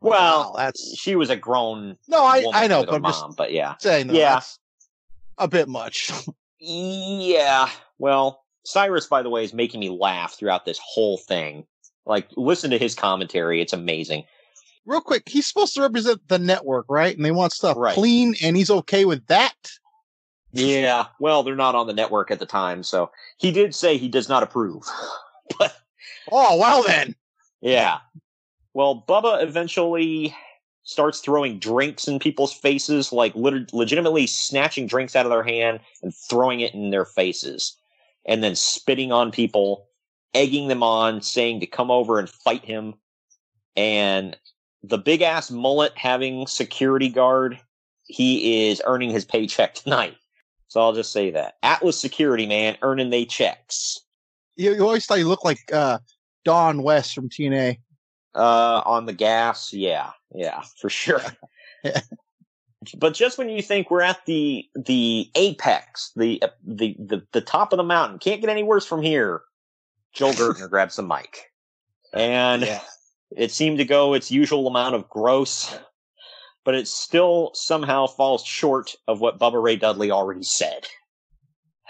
[0.00, 3.20] well, Wow, that's she was a grown no, I I know, but her I'm just
[3.20, 4.40] mom, but yeah, saying, though, Yeah.
[5.36, 6.10] a bit much.
[6.60, 7.68] yeah.
[7.98, 11.66] Well, Cyrus, by the way, is making me laugh throughout this whole thing.
[12.06, 14.24] Like, listen to his commentary; it's amazing.
[14.86, 17.14] Real quick, he's supposed to represent the network, right?
[17.14, 17.92] And they want stuff Right.
[17.94, 19.54] clean, and he's okay with that.
[20.52, 21.06] Yeah.
[21.20, 24.28] Well, they're not on the network at the time, so he did say he does
[24.28, 24.84] not approve.
[25.58, 25.76] but
[26.30, 27.14] Oh well, then.
[27.60, 27.98] Yeah.
[28.74, 30.34] Well, Bubba eventually
[30.82, 35.80] starts throwing drinks in people's faces, like lit- legitimately snatching drinks out of their hand
[36.02, 37.76] and throwing it in their faces,
[38.26, 39.88] and then spitting on people,
[40.34, 42.94] egging them on, saying to come over and fight him.
[43.76, 44.36] And
[44.82, 47.58] the big ass mullet having security guard,
[48.04, 50.16] he is earning his paycheck tonight.
[50.68, 51.56] So I'll just say that.
[51.62, 53.98] Atlas Security, man, earning they checks.
[54.56, 55.98] You, you always thought you looked like uh,
[56.44, 57.78] Don West from TNA.
[58.34, 61.22] Uh, on the gas, yeah, yeah, for sure.
[62.98, 67.72] but just when you think we're at the the apex, the the the the top
[67.72, 69.42] of the mountain, can't get any worse from here.
[70.12, 71.50] Joel Gertner grabs the mic,
[72.12, 72.80] and
[73.36, 75.74] it seemed to go its usual amount of gross,
[76.68, 80.86] but it still somehow falls short of what Bubba Ray Dudley already said.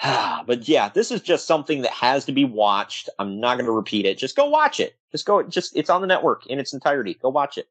[0.46, 3.08] but yeah, this is just something that has to be watched.
[3.18, 4.18] I'm not going to repeat it.
[4.18, 4.94] Just go watch it.
[5.10, 5.42] Just go.
[5.42, 7.18] Just it's on the network in its entirety.
[7.20, 7.66] Go watch it.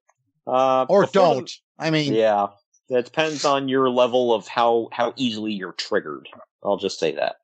[0.46, 1.50] Uh, Or don't.
[1.80, 2.48] I mean, yeah,
[2.90, 6.28] that depends on your level of how how easily you're triggered.
[6.62, 7.38] I'll just say that.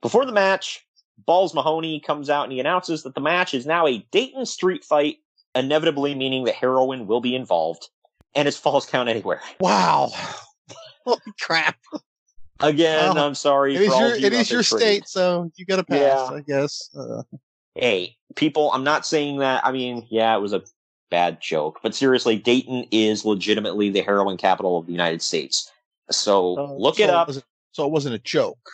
[0.00, 0.86] Before the match,
[1.26, 4.84] Balls Mahoney comes out and he announces that the match is now a Dayton street
[4.84, 5.16] fight,
[5.56, 7.88] inevitably meaning that heroin will be involved,
[8.38, 9.40] and it's false count anywhere.
[9.60, 10.10] wow.
[11.04, 11.76] Holy crap!
[12.60, 13.74] Again, Well, I'm sorry.
[13.74, 15.66] It is for all your of you it out is there your state, so you
[15.66, 15.98] got to pass.
[15.98, 16.36] Yeah.
[16.36, 16.90] I guess.
[16.96, 17.22] Uh,
[17.74, 19.64] hey, people, I'm not saying that.
[19.66, 20.62] I mean, yeah, it was a
[21.10, 25.70] bad joke, but seriously, Dayton is legitimately the heroin capital of the United States.
[26.10, 27.26] So look so it up.
[27.28, 28.70] wasn't- so it wasn't a joke.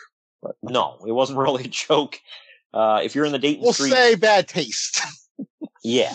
[0.63, 2.19] No, it wasn't really a joke.
[2.73, 5.01] Uh, if you're in the Dayton We'll street, say bad taste.
[5.83, 6.13] yeah.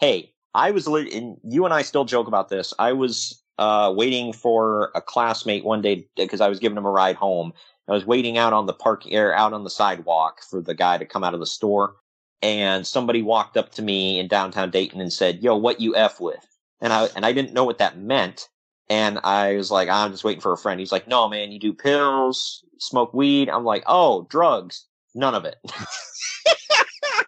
[0.00, 2.74] Hey, I was, and you and I still joke about this.
[2.78, 6.90] I was uh, waiting for a classmate one day because I was giving him a
[6.90, 7.52] ride home.
[7.88, 10.98] I was waiting out on the park or out on the sidewalk for the guy
[10.98, 11.96] to come out of the store,
[12.40, 16.20] and somebody walked up to me in downtown Dayton and said, "Yo, what you f
[16.20, 16.46] with?"
[16.80, 18.48] And I and I didn't know what that meant.
[18.92, 20.78] And I was like, I'm just waiting for a friend.
[20.78, 23.48] He's like, No, man, you do pills, smoke weed.
[23.48, 24.86] I'm like, Oh, drugs.
[25.14, 25.56] None of it.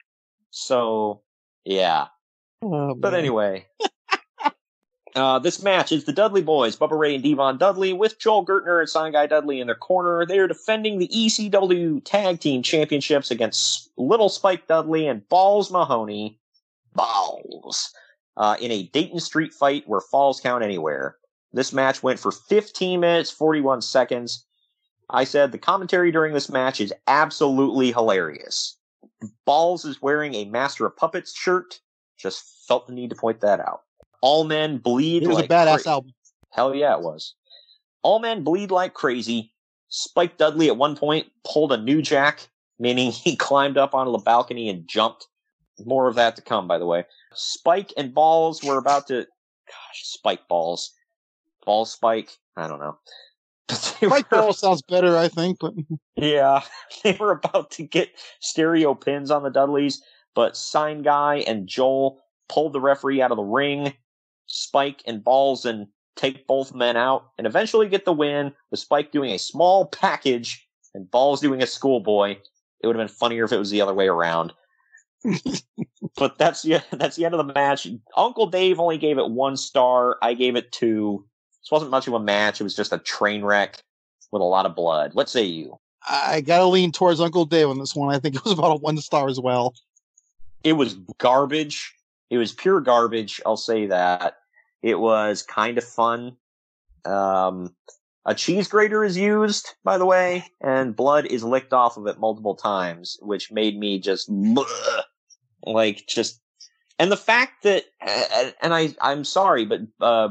[0.50, 1.22] so,
[1.64, 2.08] yeah.
[2.62, 3.20] Oh, But man.
[3.20, 3.66] anyway,
[5.14, 8.80] uh, this match is the Dudley Boys, Bubba Ray and Devon Dudley, with Joel Gertner
[8.80, 10.24] and Sign Guy Dudley in their corner.
[10.26, 16.38] They are defending the ECW Tag Team Championships against Little Spike Dudley and Balls Mahoney.
[16.94, 17.92] Balls.
[18.36, 21.16] Uh, in a Dayton Street fight where falls count anywhere.
[21.52, 24.44] This match went for 15 minutes, 41 seconds.
[25.10, 28.76] I said the commentary during this match is absolutely hilarious.
[29.44, 31.78] Balls is wearing a Master of Puppets shirt.
[32.18, 33.82] Just felt the need to point that out.
[34.20, 35.22] All men bleed.
[35.22, 36.14] It was like a badass cra- album.
[36.50, 37.34] Hell yeah, it was.
[38.02, 39.52] All men bleed like crazy.
[39.88, 42.48] Spike Dudley at one point pulled a new jack,
[42.78, 45.26] meaning he climbed up onto the balcony and jumped.
[45.84, 47.04] More of that to come, by the way.
[47.34, 49.26] Spike and Balls were about to
[49.66, 50.92] gosh, spike balls,
[51.64, 52.30] ball spike.
[52.56, 52.98] I don't know.
[53.70, 55.72] Spike ball sounds better, I think, but
[56.16, 56.62] Yeah,
[57.02, 58.10] they were about to get
[58.40, 60.02] stereo pins on the Dudleys,
[60.34, 63.94] but Sign Guy and Joel pulled the referee out of the ring.
[64.46, 68.52] Spike and Balls and take both men out, and eventually get the win.
[68.70, 72.36] With Spike doing a small package and Balls doing a schoolboy.
[72.80, 74.52] It would have been funnier if it was the other way around.
[76.16, 77.86] but that's the that's the end of the match.
[78.16, 80.18] Uncle Dave only gave it one star.
[80.22, 81.24] I gave it two.
[81.62, 82.60] This wasn't much of a match.
[82.60, 83.82] It was just a train wreck
[84.30, 85.14] with a lot of blood.
[85.14, 85.78] What say you?
[86.06, 88.14] I gotta lean towards Uncle Dave on this one.
[88.14, 89.74] I think it was about a one star as well.
[90.64, 91.94] It was garbage.
[92.30, 93.40] It was pure garbage.
[93.46, 94.38] I'll say that.
[94.82, 96.36] It was kind of fun.
[97.04, 97.74] Um,
[98.26, 102.18] a cheese grater is used, by the way, and blood is licked off of it
[102.18, 105.02] multiple times, which made me just bleh,
[105.66, 106.40] like just.
[106.98, 107.84] And the fact that,
[108.62, 110.28] and I, I'm sorry, but uh,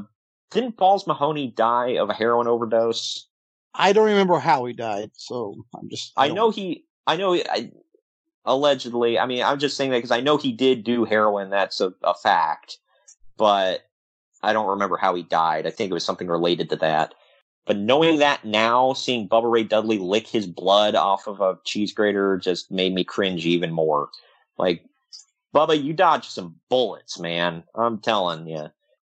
[0.49, 3.27] didn't Balls Mahoney die of a heroin overdose?
[3.75, 6.13] I don't remember how he died, so I'm just.
[6.17, 6.85] I know he.
[7.05, 7.35] I know.
[7.35, 7.71] I,
[8.45, 9.17] allegedly.
[9.19, 11.49] I mean, I'm just saying that because I know he did do heroin.
[11.49, 12.77] That's a, a fact,
[13.37, 13.81] but
[14.41, 15.65] I don't remember how he died.
[15.65, 17.13] I think it was something related to that.
[17.65, 21.93] But knowing that now, seeing Bubba Ray Dudley lick his blood off of a cheese
[21.93, 24.09] grater just made me cringe even more.
[24.57, 24.83] Like,
[25.55, 27.63] Bubba, you dodged some bullets, man.
[27.73, 28.67] I'm telling you.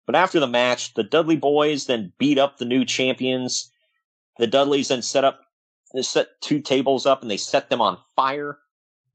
[0.05, 3.69] But after the match, the Dudley boys then beat up the new champions.
[4.37, 5.41] The Dudleys then set up,
[5.99, 8.59] set two tables up and they set them on fire.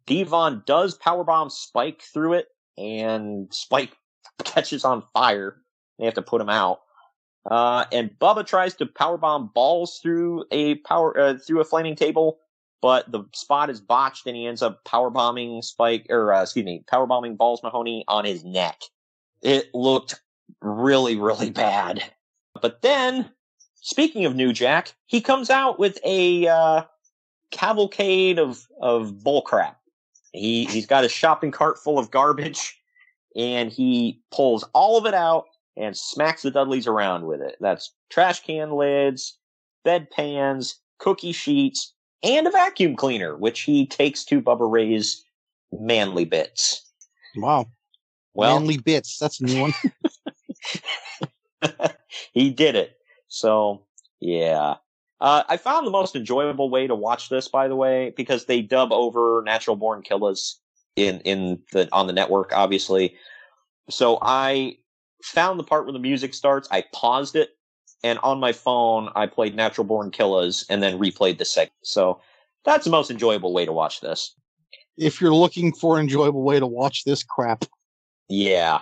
[0.07, 3.97] Devon does powerbomb Spike through it, and Spike
[4.45, 5.57] catches on fire.
[5.99, 6.81] They have to put him out.
[7.51, 12.39] Uh, and Bubba tries to powerbomb balls through a power uh, through a flaming table,
[12.81, 16.85] but the spot is botched, and he ends up powerbombing Spike, or uh, excuse me,
[16.87, 18.81] powerbombing Balls Mahoney on his neck.
[19.43, 20.21] It looked
[20.61, 22.03] really, really bad.
[22.61, 23.29] But then,
[23.81, 26.83] speaking of New Jack, he comes out with a uh,
[27.51, 29.77] cavalcade of of bullcrap.
[30.33, 32.79] He he's got a shopping cart full of garbage,
[33.37, 35.45] and he pulls all of it out
[35.77, 37.57] and smacks the Dudleys around with it.
[37.61, 39.37] That's trash can lids,
[39.85, 45.25] bed pans, cookie sheets, and a vacuum cleaner, which he takes to Bubba Ray's
[45.73, 46.83] manly bits.
[47.37, 47.67] Wow.
[48.35, 49.19] Well, Manly bits.
[49.19, 49.75] That's a new one.
[52.33, 52.97] he did it.
[53.29, 53.83] So,
[54.21, 54.77] yeah.
[55.23, 58.61] Uh, I found the most enjoyable way to watch this, by the way, because they
[58.61, 60.59] dub over Natural Born Killers
[60.97, 63.15] in in the on the network, obviously.
[63.89, 64.79] So I
[65.23, 66.67] found the part where the music starts.
[66.73, 67.51] I paused it,
[68.03, 71.85] and on my phone, I played Natural Born Killers and then replayed the segment.
[71.85, 72.21] So
[72.65, 74.35] that's the most enjoyable way to watch this.
[74.97, 77.65] if you're looking for an enjoyable way to watch this crap.
[78.29, 78.81] Yeah.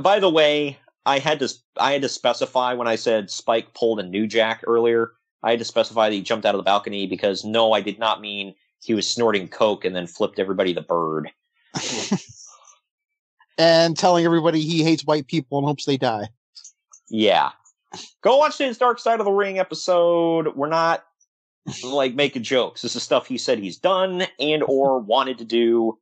[0.00, 3.98] By the way, I had to I had to specify when I said Spike pulled
[3.98, 5.10] a New Jack earlier.
[5.42, 7.98] I had to specify that he jumped out of the balcony because no, I did
[7.98, 11.30] not mean he was snorting coke and then flipped everybody the bird.
[13.58, 16.28] and telling everybody he hates white people and hopes they die.
[17.08, 17.50] Yeah.
[18.22, 20.54] Go watch his Dark Side of the Ring episode.
[20.54, 21.04] We're not
[21.84, 22.82] like making jokes.
[22.82, 25.98] This is stuff he said he's done and or wanted to do.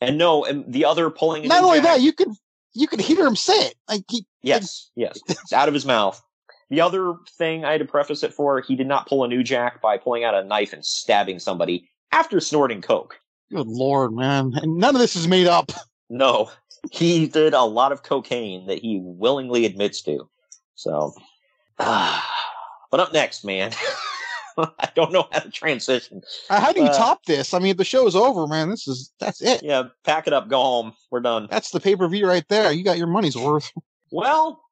[0.00, 2.28] And no, and the other pulling Not only Jack- that, you could
[2.74, 3.74] you could hear him say it.
[3.88, 5.18] Like he, Yes, yes.
[5.28, 6.22] It's out of his mouth.
[6.70, 9.42] The other thing I had to preface it for, he did not pull a new
[9.44, 13.20] jack by pulling out a knife and stabbing somebody after snorting coke.
[13.50, 15.70] good lord, man, and none of this is made up.
[16.08, 16.52] No,
[16.92, 20.28] he did a lot of cocaine that he willingly admits to.
[20.76, 21.14] So,
[21.78, 23.72] but up next, man,
[24.56, 26.22] I don't know how to transition.
[26.48, 27.52] Uh, How do you Uh, top this?
[27.54, 28.70] I mean, the show is over, man.
[28.70, 29.62] This is that's it.
[29.64, 30.92] Yeah, pack it up, go home.
[31.10, 31.48] We're done.
[31.50, 32.70] That's the pay per view right there.
[32.70, 33.70] You got your money's worth.
[34.12, 34.62] Well,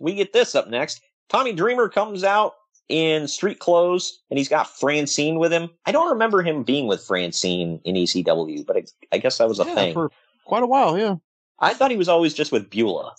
[0.00, 1.00] we get this up next.
[1.30, 2.54] Tommy Dreamer comes out
[2.88, 5.70] in street clothes and he's got Francine with him.
[5.86, 9.60] I don't remember him being with Francine in ECW, but I, I guess that was
[9.60, 9.94] a Yeah, thing.
[9.94, 10.10] for
[10.44, 10.98] quite a while.
[10.98, 11.16] Yeah.
[11.60, 13.14] I thought he was always just with Beulah.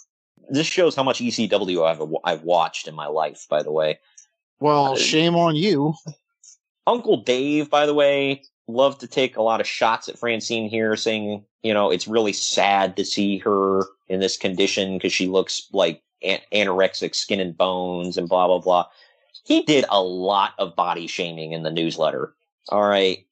[0.49, 3.99] This shows how much ECW I've, I've watched in my life, by the way.
[4.59, 5.93] Well, uh, shame on you.
[6.85, 10.97] Uncle Dave, by the way, loved to take a lot of shots at Francine here,
[10.97, 15.67] saying, you know, it's really sad to see her in this condition because she looks
[15.71, 18.85] like an- anorexic skin and bones and blah, blah, blah.
[19.43, 22.33] He did a lot of body shaming in the newsletter.
[22.69, 23.25] All right.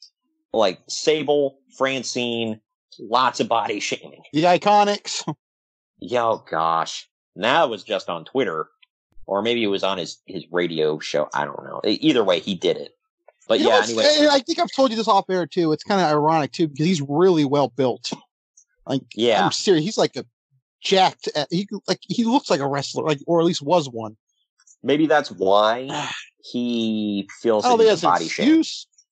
[0.53, 2.59] Like Sable, Francine,
[2.99, 4.23] lots of body shaming.
[4.33, 5.23] The Iconics.
[5.99, 7.07] Yo, gosh.
[7.35, 8.69] Now it was just on Twitter.
[9.27, 11.29] Or maybe it was on his, his radio show.
[11.35, 11.81] I don't know.
[11.85, 12.95] Either way, he did it.
[13.47, 14.03] But You yeah, anyway.
[14.21, 15.71] I I think I've told you this off air too.
[15.71, 18.11] It's kind of ironic too because he's really well built.
[18.87, 19.45] Like, Yeah.
[19.45, 19.85] I'm serious.
[19.85, 20.25] He's like a
[20.81, 21.29] jacked.
[21.35, 24.17] At, he like he looks like a wrestler, like or at least was one.
[24.83, 25.89] Maybe that's why
[26.43, 28.63] he feels don't that he's that's an body shame.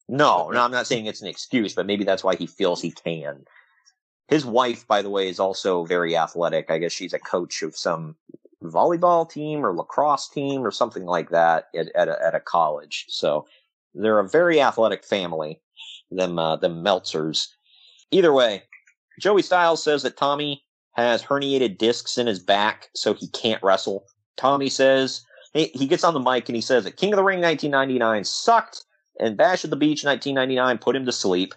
[0.09, 2.91] No, no, I'm not saying it's an excuse, but maybe that's why he feels he
[2.91, 3.43] can.
[4.30, 6.72] His wife, by the way, is also very athletic.
[6.72, 8.15] I guess she's a coach of some
[8.63, 13.05] volleyball team or lacrosse team or something like that at, at, a, at a college.
[13.09, 13.47] So
[13.93, 15.61] they're a very athletic family,
[16.09, 17.47] them, uh, them Meltzers.
[18.11, 18.63] Either way,
[19.20, 20.63] Joey Styles says that Tommy
[20.97, 24.05] has herniated discs in his back, so he can't wrestle.
[24.35, 25.21] Tommy says,
[25.53, 28.83] he, gets on the mic and he says that King of the Ring 1999 sucked
[29.19, 31.53] and Bash at the Beach 1999 put him to sleep.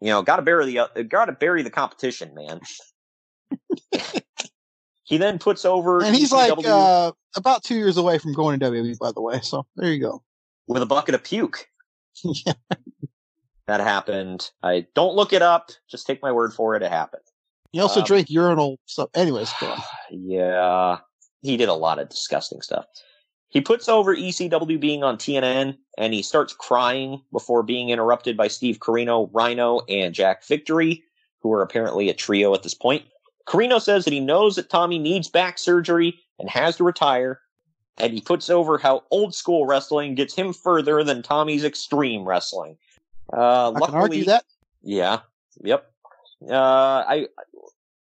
[0.00, 2.60] You know, got to bury the uh, got to bury the competition, man.
[5.04, 8.66] he then puts over And he's like uh, about two years away from going to
[8.66, 9.40] WWE, by the way.
[9.40, 10.22] So there you go.
[10.68, 11.68] with a bucket of puke.
[12.22, 12.52] yeah.
[13.66, 14.50] That happened.
[14.62, 15.70] I don't look it up.
[15.90, 16.82] Just take my word for it.
[16.82, 17.22] It happened.
[17.72, 19.10] He also Um, drank urinal stuff.
[19.14, 19.52] Anyways.
[20.10, 20.98] Yeah,
[21.42, 22.86] he did a lot of disgusting stuff.
[23.50, 28.48] He puts over ECW being on TNN and he starts crying before being interrupted by
[28.48, 31.02] Steve Corino, Rhino, and Jack Victory,
[31.40, 33.04] who are apparently a trio at this point.
[33.46, 37.40] Corino says that he knows that Tommy needs back surgery and has to retire,
[37.96, 42.76] and he puts over how old school wrestling gets him further than Tommy's extreme wrestling.
[43.32, 44.44] Uh, I can luckily, argue that.
[44.82, 45.20] yeah.
[45.62, 45.90] Yep.
[46.48, 46.54] Uh,
[47.08, 47.26] I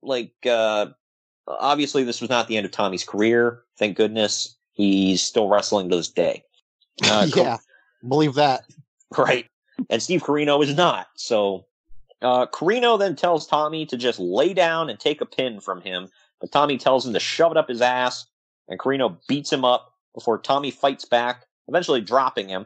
[0.04, 0.34] like.
[0.46, 0.88] Uh,
[1.48, 3.64] obviously, this was not the end of Tommy's career.
[3.78, 6.44] Thank goodness he's still wrestling to this day.
[7.04, 7.58] Uh, yeah,
[8.08, 8.66] believe that.
[9.18, 9.48] Right.
[9.90, 11.08] And Steve Corino is not.
[11.16, 11.66] So
[12.24, 16.08] uh, Corino then tells Tommy to just lay down and take a pin from him,
[16.40, 18.26] but Tommy tells him to shove it up his ass,
[18.68, 22.66] and Corino beats him up before Tommy fights back, eventually dropping him.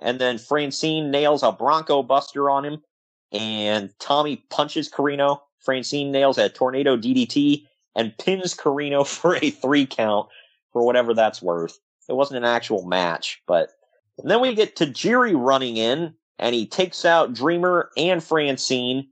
[0.00, 2.82] And then Francine nails a Bronco Buster on him,
[3.32, 5.40] and Tommy punches Corino.
[5.66, 10.28] Francine nails a Tornado DDT and pins Corino for a three count
[10.72, 11.78] for whatever that's worth.
[12.08, 13.70] It wasn't an actual match, but
[14.18, 19.08] and then we get Tajiri running in, and he takes out Dreamer and Francine.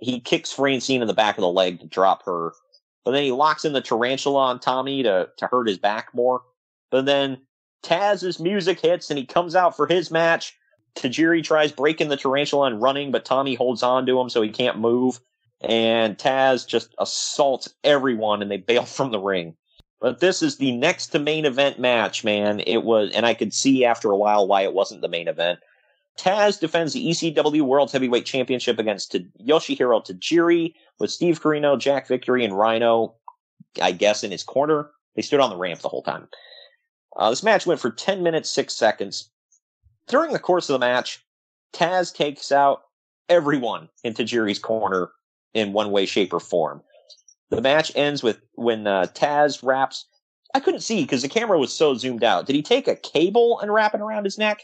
[0.00, 2.52] He kicks Francine in the back of the leg to drop her.
[3.04, 6.42] But then he locks in the tarantula on Tommy to, to hurt his back more.
[6.90, 7.38] But then
[7.82, 10.56] Taz's music hits and he comes out for his match.
[10.96, 14.48] Tajiri tries breaking the tarantula and running, but Tommy holds on to him so he
[14.48, 15.20] can't move.
[15.64, 19.56] And Taz just assaults everyone and they bail from the ring.
[20.00, 22.60] But this is the next to main event match, man.
[22.66, 25.60] It was, and I could see after a while why it wasn't the main event.
[26.18, 32.44] Taz defends the ECW World Heavyweight Championship against Yoshihiro Tajiri with Steve Corino, Jack Victory,
[32.44, 33.14] and Rhino,
[33.80, 34.90] I guess, in his corner.
[35.16, 36.28] They stood on the ramp the whole time.
[37.16, 39.30] Uh, this match went for 10 minutes, 6 seconds.
[40.06, 41.24] During the course of the match,
[41.72, 42.82] Taz takes out
[43.28, 45.10] everyone in Tajiri's corner
[45.54, 46.82] in one way, shape, or form.
[47.50, 50.06] The match ends with when uh, Taz wraps.
[50.54, 52.46] I couldn't see because the camera was so zoomed out.
[52.46, 54.62] Did he take a cable and wrap it around his neck?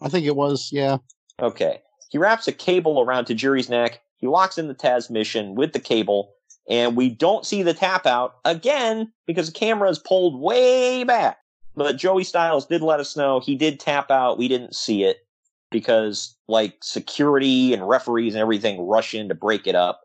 [0.00, 0.70] I think it was.
[0.72, 0.98] Yeah.
[1.40, 1.80] Okay.
[2.10, 4.00] He wraps a cable around Tajiri's neck.
[4.16, 6.34] He locks in the Tazmission with the cable,
[6.68, 11.38] and we don't see the tap out again because the camera is pulled way back.
[11.74, 14.38] But Joey Styles did let us know he did tap out.
[14.38, 15.26] We didn't see it
[15.70, 20.02] because, like, security and referees and everything rush in to break it up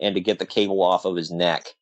[0.00, 1.74] and to get the cable off of his neck.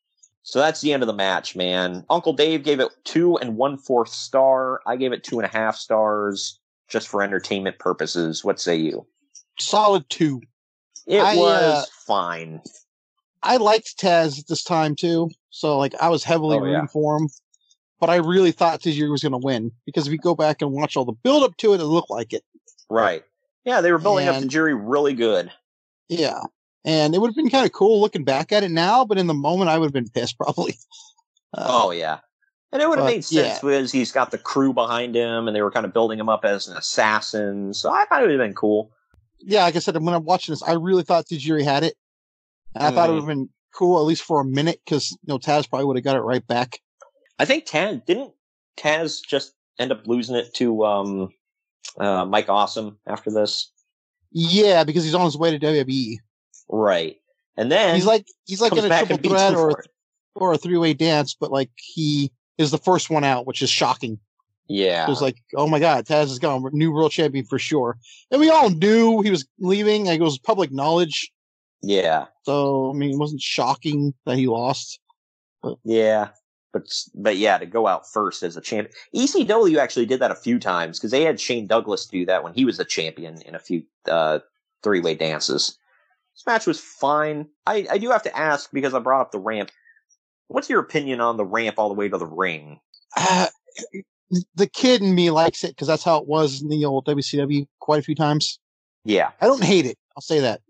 [0.43, 2.05] So that's the end of the match, man.
[2.09, 4.81] Uncle Dave gave it two and one fourth star.
[4.87, 8.43] I gave it two and a half stars just for entertainment purposes.
[8.43, 9.05] What say you?
[9.59, 10.41] Solid two.
[11.05, 12.61] It I, was uh, fine.
[13.43, 16.71] I liked Taz at this time too, so like I was heavily Oh, yeah.
[16.71, 17.29] rooting for him.
[17.99, 20.71] But I really thought Tajiri was going to win because if you go back and
[20.71, 22.43] watch all the build up to it, it looked like it.
[22.89, 23.23] Right.
[23.65, 25.51] Yeah, they were building up Tajiri really good.
[26.07, 26.39] Yeah,
[26.85, 29.27] and it would have been kind of cool looking back at it now, but in
[29.27, 30.75] the moment, I would have been pissed probably.
[31.53, 32.19] Uh, oh yeah.
[32.71, 33.59] And it would have made sense yeah.
[33.61, 36.45] because he's got the crew behind him and they were kind of building him up
[36.45, 37.73] as an assassin.
[37.73, 38.91] So I thought it would have been cool.
[39.39, 41.95] yeah, like I said, when I'm watching this, I really thought Tajiri had it.
[42.75, 45.17] And I thought it would have been cool at least for a minute because you
[45.27, 46.79] know Taz probably would have got it right back.
[47.39, 48.33] I think Taz didn't
[48.77, 51.29] Taz just end up losing it to um
[51.99, 53.71] uh Mike Awesome after this.
[54.31, 56.17] Yeah, because he's on his way to WWE.
[56.69, 57.17] Right.
[57.57, 59.87] And then he's like he's like in a triple threat or it.
[60.35, 63.69] or a three way dance, but like he is the first one out, which is
[63.69, 64.19] shocking.
[64.67, 65.05] Yeah.
[65.05, 67.97] It was like, oh my god, Taz is gone, new world champion for sure.
[68.31, 70.05] And we all knew he was leaving.
[70.05, 71.31] Like it was public knowledge.
[71.81, 72.25] Yeah.
[72.43, 74.99] So I mean, it wasn't shocking that he lost.
[75.63, 75.77] But.
[75.83, 76.29] Yeah.
[76.71, 78.93] But but yeah, to go out first as a champion.
[79.15, 82.53] ECW actually did that a few times because they had Shane Douglas do that when
[82.53, 84.39] he was the champion in a few uh,
[84.83, 85.78] three way dances.
[86.39, 87.49] This match was fine.
[87.67, 89.71] I, I do have to ask because I brought up the ramp.
[90.47, 92.79] What's your opinion on the ramp all the way to the ring?
[93.17, 93.47] Uh,
[94.55, 97.67] the kid in me likes it because that's how it was in the old WCW
[97.81, 98.57] quite a few times.
[99.03, 99.31] Yeah.
[99.41, 99.97] I don't hate it.
[100.15, 100.61] I'll say that.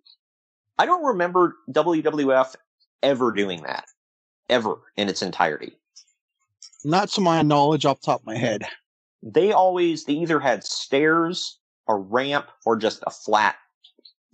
[0.79, 2.55] I don't remember WWF
[3.03, 3.85] ever doing that.
[4.49, 5.73] Ever in its entirety.
[6.83, 8.63] Not to my knowledge off the top of my head.
[9.21, 13.55] They always, they either had stairs, a ramp, or just a flat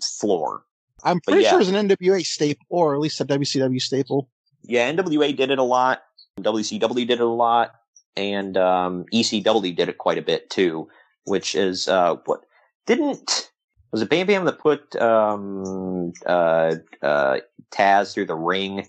[0.01, 0.63] floor.
[1.03, 1.51] I'm pretty yeah.
[1.51, 4.29] sure it's an NWA staple, or at least a WCW staple.
[4.63, 6.03] Yeah, NWA did it a lot.
[6.39, 7.71] WCW did it a lot.
[8.17, 10.87] And um, ECW did it quite a bit too,
[11.25, 12.41] which is uh, what
[12.85, 13.51] didn't
[13.91, 17.37] was it Bam Bam that put um, uh, uh,
[17.71, 18.87] Taz through the ring?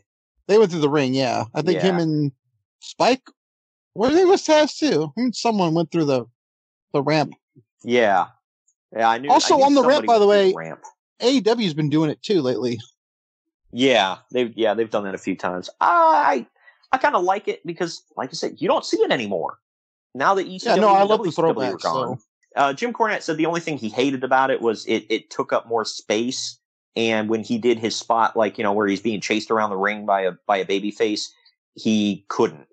[0.49, 1.45] They went through the ring, yeah.
[1.55, 2.33] I think him and
[2.81, 3.23] Spike,
[3.95, 5.12] were they was Taz too?
[5.33, 6.27] Someone went through the
[6.93, 7.35] the ramp.
[7.83, 8.27] Yeah,
[8.93, 9.09] yeah.
[9.09, 9.31] I knew.
[9.31, 10.83] Also I knew on the ramp, by the way, ramp.
[11.20, 12.78] AEW's been doing it too lately.
[13.72, 15.68] Yeah, they've yeah they've done that a few times.
[15.80, 16.47] I
[16.93, 19.59] I kind of like it because, like I said, you don't see it anymore.
[20.14, 21.78] Now that ECW Yeah, no, I love the are gone.
[21.78, 22.18] so-
[22.55, 25.52] Uh, Jim Cornette said the only thing he hated about it was it it took
[25.52, 26.59] up more space,
[26.94, 29.76] and when he did his spot, like you know where he's being chased around the
[29.76, 31.30] ring by a by a baby face,
[31.74, 32.66] he couldn't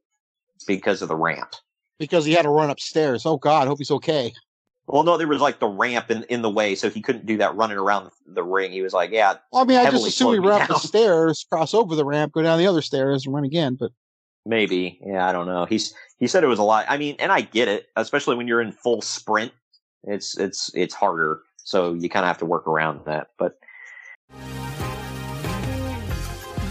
[0.68, 1.56] because of the ramp.
[2.00, 3.26] because he had to run upstairs.
[3.26, 4.34] Oh God, hope he's okay.
[4.88, 7.38] Well, no, there was like the ramp in, in the way, so he couldn't do
[7.38, 8.72] that running around the ring.
[8.72, 9.36] He was like, yeah.
[9.52, 12.34] Well, I mean, I just assume he ran up the stairs, cross over the ramp,
[12.34, 13.76] go down the other stairs, and run again.
[13.76, 13.92] But
[14.46, 15.00] Maybe.
[15.06, 15.66] Yeah, I don't know.
[15.66, 16.86] He's he said it was a lot.
[16.90, 19.54] I mean, and I get it, especially when you're in full sprint.
[20.04, 21.42] It's it's it's harder.
[21.64, 23.30] So you kind of have to work around that.
[23.38, 23.58] But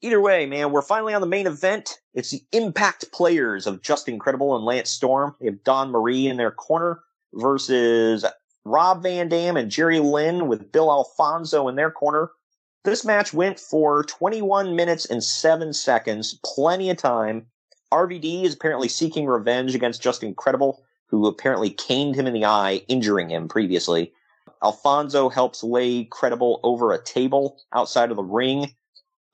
[0.00, 1.98] Either way, man, we're finally on the main event.
[2.14, 5.34] It's the Impact players of Justin Credible and Lance Storm.
[5.40, 7.00] They have Dawn Marie in their corner
[7.34, 8.24] versus
[8.64, 12.30] Rob Van Dam and Jerry Lynn with Bill Alfonso in their corner.
[12.84, 17.46] This match went for 21 minutes and 7 seconds, plenty of time.
[17.92, 22.82] RVD is apparently seeking revenge against Justin Credible, who apparently caned him in the eye,
[22.86, 24.12] injuring him previously.
[24.62, 28.74] Alfonso helps lay Credible over a table outside of the ring,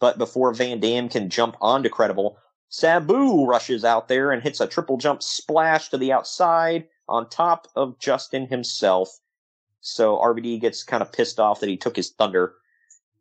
[0.04, 2.36] but before Van Dam can jump onto Credible,
[2.68, 7.68] Sabu rushes out there and hits a triple jump splash to the outside on top
[7.74, 9.18] of Justin himself.
[9.80, 12.52] So RVD gets kind of pissed off that he took his thunder.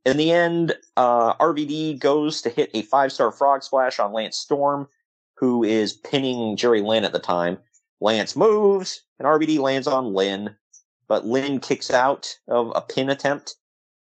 [0.06, 4.36] In the end, uh, RVD goes to hit a five star frog splash on Lance
[4.36, 4.90] Storm,
[5.36, 7.60] who is pinning Jerry Lynn at the time.
[8.02, 10.54] Lance moves, and RVD lands on Lynn,
[11.08, 13.56] but Lynn kicks out of a pin attempt.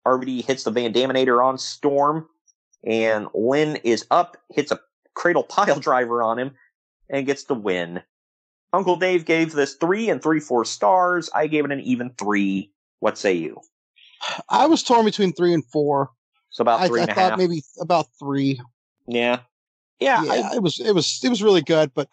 [0.06, 2.28] RVD hits the Van Daminator on Storm,
[2.86, 4.80] and Lynn is up, hits a
[5.14, 6.52] cradle pile driver on him,
[7.10, 8.02] and gets the win.
[8.74, 11.30] Uncle Dave gave this three and three four stars.
[11.34, 12.72] I gave it an even three.
[13.00, 13.60] What say you?
[14.50, 16.10] I was torn between three and four.
[16.50, 17.38] So about I, three I and a thought half.
[17.40, 18.60] maybe about three.
[19.08, 19.42] Yeah,
[20.00, 20.56] yeah, yeah.
[20.56, 22.10] it was it was it was really good, but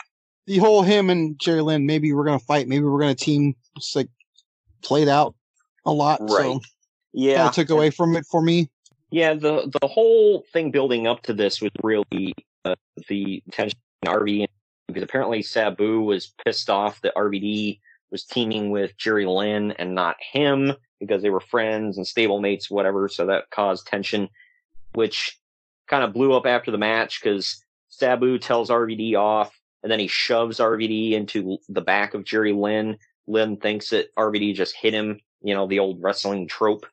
[0.46, 3.54] the whole him and Jerry Lynn, maybe we're gonna fight, maybe we're gonna team.
[3.76, 4.08] It's like
[4.82, 5.34] played out
[5.84, 6.18] a lot.
[6.28, 6.60] So Right.
[7.12, 7.36] Yeah.
[7.38, 8.68] kinda took away from it for me.
[9.12, 12.34] Yeah, the the whole thing building up to this was really
[12.64, 12.74] uh,
[13.08, 14.46] the tension RVD
[14.88, 17.78] because apparently Sabu was pissed off that RVD
[18.10, 23.06] was teaming with Jerry Lynn and not him because they were friends and stablemates, whatever.
[23.06, 24.30] So that caused tension,
[24.94, 25.38] which
[25.88, 29.52] kind of blew up after the match because Sabu tells RVD off
[29.82, 32.96] and then he shoves RVD into the back of Jerry Lynn.
[33.26, 36.86] Lynn thinks that RVD just hit him, you know, the old wrestling trope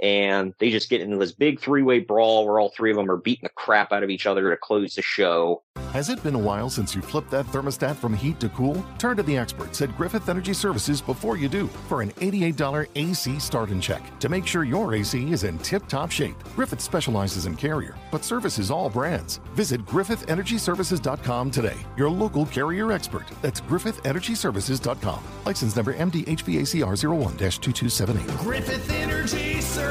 [0.00, 3.10] and they just get into this big three way brawl where all three of them
[3.10, 5.62] are beating the crap out of each other to close the show.
[5.92, 8.84] Has it been a while since you flipped that thermostat from heat to cool?
[8.98, 13.38] Turn to the experts at Griffith Energy Services before you do for an $88 AC
[13.38, 16.36] start and check to make sure your AC is in tip top shape.
[16.54, 19.40] Griffith specializes in carrier, but services all brands.
[19.54, 23.26] Visit GriffithEnergyServices.com today, your local carrier expert.
[23.42, 25.20] That's GriffithEnergyServices.com.
[25.44, 28.38] License number MDHVACR 01 2278.
[28.38, 29.89] Griffith Energy Services.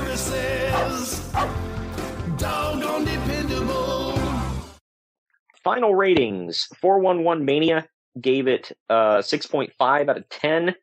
[2.37, 4.17] Doggone dependable.
[5.63, 7.87] Final ratings 411 Mania
[8.19, 10.73] gave it uh, 6.5 out of 10.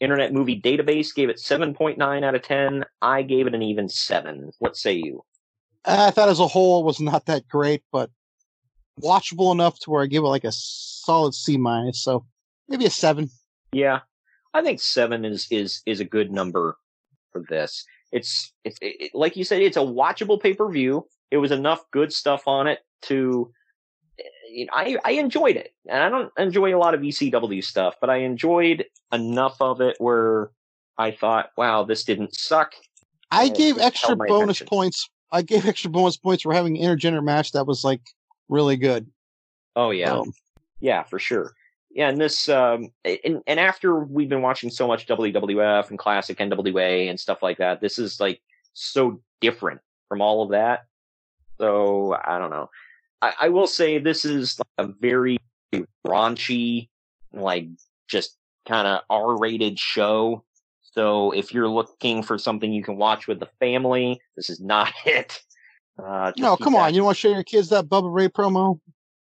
[0.00, 2.84] Internet Movie Database gave it 7.9 out of 10.
[3.00, 4.50] I gave it an even 7.
[4.58, 5.22] What say you?
[5.84, 8.10] I thought as a whole it was not that great, but
[9.00, 12.02] watchable enough to where I give it like a solid C minus.
[12.02, 12.26] So
[12.68, 13.30] maybe a seven.
[13.72, 14.00] Yeah,
[14.52, 16.76] I think seven is is is a good number
[17.32, 17.84] for this.
[18.12, 21.06] It's it's it, like you said, it's a watchable pay per view.
[21.30, 23.52] It was enough good stuff on it to.
[24.50, 27.96] You know, I I enjoyed it, and I don't enjoy a lot of ECW stuff,
[28.00, 30.50] but I enjoyed enough of it where
[30.96, 32.72] I thought, wow, this didn't suck.
[33.30, 34.66] I gave extra bonus attention.
[34.66, 35.10] points.
[35.30, 38.00] I gave extra bonus points for having an intergender match that was like
[38.48, 39.06] really good.
[39.74, 40.32] Oh yeah, Um,
[40.80, 41.52] yeah, for sure.
[41.96, 46.36] Yeah, and this, um, and, and after we've been watching so much WWF and classic
[46.36, 48.42] NWA and stuff like that, this is like
[48.74, 50.80] so different from all of that.
[51.58, 52.68] So I don't know.
[53.22, 55.38] I, I will say this is a very
[56.06, 56.90] raunchy,
[57.32, 57.66] like
[58.08, 58.36] just
[58.68, 60.44] kind of R-rated show.
[60.82, 64.92] So if you're looking for something you can watch with the family, this is not
[65.06, 65.40] it.
[65.98, 66.92] Uh, no, come that on.
[66.92, 68.80] You don't want to show your kids that Bubba Ray promo?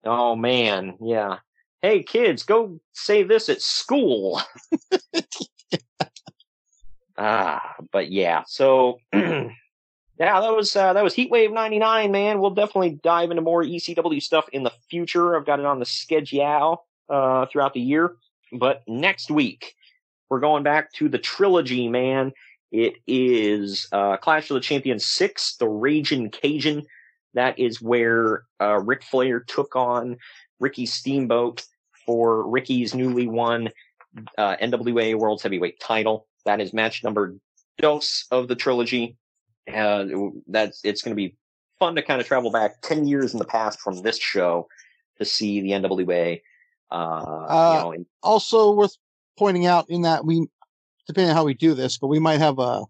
[0.03, 1.37] Oh man, yeah.
[1.81, 4.41] Hey kids, go say this at school.
[7.17, 8.43] ah, but yeah.
[8.47, 9.51] So yeah,
[10.17, 12.39] that was uh, that was Heatwave '99, man.
[12.39, 15.37] We'll definitely dive into more ECW stuff in the future.
[15.37, 18.15] I've got it on the schedule uh, throughout the year.
[18.51, 19.75] But next week,
[20.29, 22.31] we're going back to the trilogy, man.
[22.71, 26.87] It is uh, Clash of the Champions six, the Raging Cajun.
[27.33, 30.17] That is where uh, Ric Flair took on
[30.59, 31.63] Ricky Steamboat
[32.05, 33.69] for Ricky's newly won
[34.37, 36.27] uh, NWA World's Heavyweight title.
[36.45, 37.35] That is match number
[37.77, 39.17] dos of the trilogy.
[39.71, 40.05] Uh,
[40.47, 41.35] that's it's going to be
[41.77, 44.67] fun to kind of travel back ten years in the past from this show
[45.17, 46.41] to see the NWA.
[46.89, 48.95] Uh, Uh, you know, in- Also worth
[49.37, 50.47] pointing out in that we,
[51.05, 52.83] depending on how we do this, but we might have a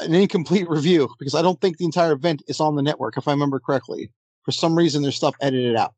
[0.00, 3.28] an incomplete review because I don't think the entire event is on the network, if
[3.28, 4.10] I remember correctly.
[4.44, 5.94] For some reason, there's stuff edited out.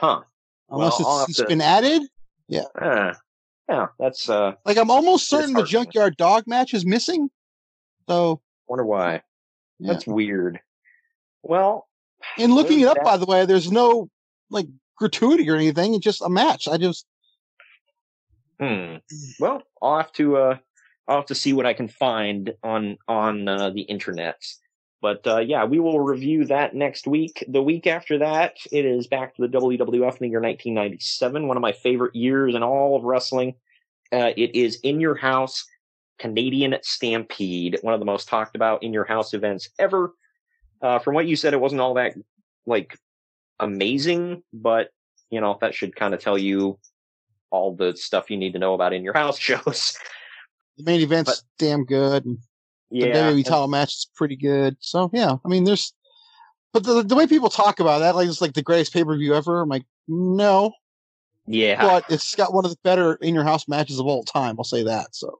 [0.00, 0.22] Huh?
[0.70, 2.02] Unless Well, it's, it's to- been added.
[2.48, 2.64] Yeah.
[2.80, 3.14] Uh,
[3.68, 4.52] yeah, that's uh.
[4.64, 7.30] Like I'm almost certain the junkyard dog match is missing.
[8.08, 9.22] So Wonder why.
[9.78, 9.92] Yeah.
[9.92, 10.60] That's weird.
[11.42, 11.86] Well,
[12.38, 13.04] in looking it up, that.
[13.04, 14.08] by the way, there's no
[14.50, 14.66] like
[14.96, 15.94] gratuity or anything.
[15.94, 16.68] It's just a match.
[16.68, 17.06] I just
[18.60, 18.96] Hmm.
[19.40, 20.56] Well, I'll have to uh,
[21.08, 24.36] I'll have to see what I can find on on uh, the internet.
[25.02, 27.44] But uh, yeah, we will review that next week.
[27.48, 31.56] The week after that, it is back to the WWF in the year 1997, one
[31.56, 33.56] of my favorite years in all of wrestling.
[34.12, 35.66] Uh, it is in your house
[36.20, 40.14] Canadian Stampede, one of the most talked about in your house events ever.
[40.80, 42.14] Uh, from what you said, it wasn't all that
[42.64, 42.96] like
[43.58, 44.90] amazing, but
[45.30, 46.78] you know that should kind of tell you
[47.50, 49.98] all the stuff you need to know about in your house shows.
[50.76, 52.38] the main event's damn good.
[52.92, 54.76] Yeah, the WWE title match is pretty good.
[54.80, 55.94] So yeah, I mean, there's,
[56.72, 59.16] but the the way people talk about that, like it's like the greatest pay per
[59.16, 59.60] view ever.
[59.60, 60.72] I'm like, no,
[61.46, 64.56] yeah, but it's got one of the better in your house matches of all time.
[64.58, 65.14] I'll say that.
[65.14, 65.38] So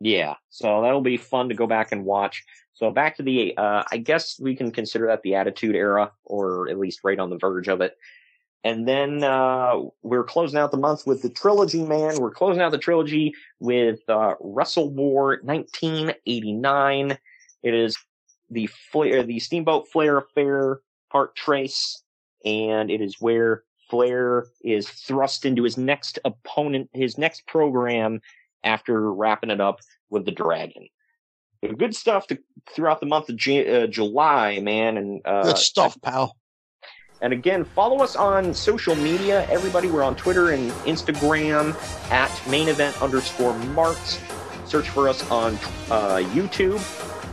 [0.00, 0.34] yeah.
[0.48, 2.44] So that'll be fun to go back and watch.
[2.72, 6.68] So back to the, uh, I guess we can consider that the Attitude Era, or
[6.70, 7.96] at least right on the verge of it.
[8.62, 12.20] And then uh, we're closing out the month with the trilogy, man.
[12.20, 17.18] We're closing out the trilogy with uh, Wrestle War 1989.
[17.62, 17.96] It is
[18.50, 20.80] the Flair, the Steamboat Flair affair
[21.10, 22.02] part tres,
[22.44, 28.20] and it is where Flair is thrust into his next opponent, his next program
[28.62, 29.80] after wrapping it up
[30.10, 30.88] with the Dragon.
[31.76, 32.38] Good stuff to,
[32.74, 36.36] throughout the month of Ju- uh, July, man, and uh, good stuff, pal.
[37.22, 39.46] And again, follow us on social media.
[39.50, 41.74] Everybody, we're on Twitter and Instagram
[42.10, 44.18] at main event underscore marks.
[44.64, 45.54] Search for us on
[45.90, 46.80] uh, YouTube.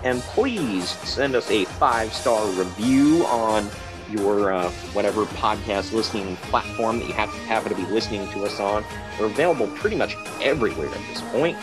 [0.03, 3.67] And please send us a five star review on
[4.09, 8.59] your uh, whatever podcast listening platform that you have happen to be listening to us
[8.59, 8.83] on.
[9.19, 11.57] We're available pretty much everywhere at this point.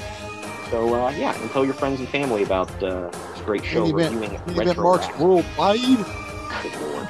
[0.70, 3.94] So uh, yeah, and tell your friends and family about uh, this great show Main
[3.94, 5.80] event, reviewing main event Marks worldwide.
[6.62, 7.09] Good lord.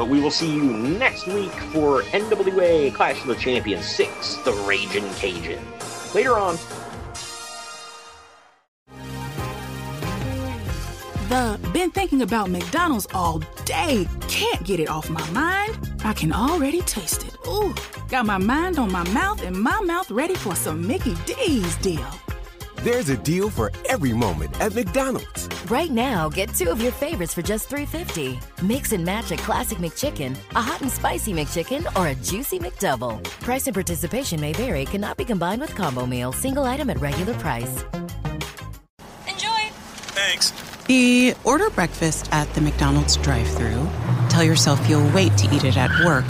[0.00, 4.52] But we will see you next week for NWA Clash of the Champions 6, The
[4.66, 5.60] Raging Cajun.
[6.14, 6.56] Later on.
[11.28, 14.08] The been thinking about McDonald's all day.
[14.26, 15.78] Can't get it off my mind.
[16.02, 17.36] I can already taste it.
[17.46, 17.74] Ooh,
[18.08, 22.08] got my mind on my mouth and my mouth ready for some Mickey D's deal.
[22.82, 25.50] There's a deal for every moment at McDonald's.
[25.70, 28.40] Right now, get two of your favorites for just $3.50.
[28.62, 33.22] Mix and match a classic McChicken, a hot and spicy McChicken, or a juicy McDouble.
[33.42, 37.34] Price and participation may vary, cannot be combined with combo meal, single item at regular
[37.34, 37.84] price.
[39.28, 39.68] Enjoy!
[40.16, 40.52] Thanks.
[40.86, 43.86] The order breakfast at the McDonald's drive thru
[44.30, 46.24] Tell yourself you'll wait to eat it at work,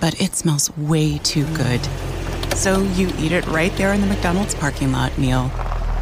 [0.00, 1.84] but it smells way too good.
[2.54, 5.50] So you eat it right there in the McDonald's parking lot meal.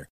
[0.00, 0.10] designer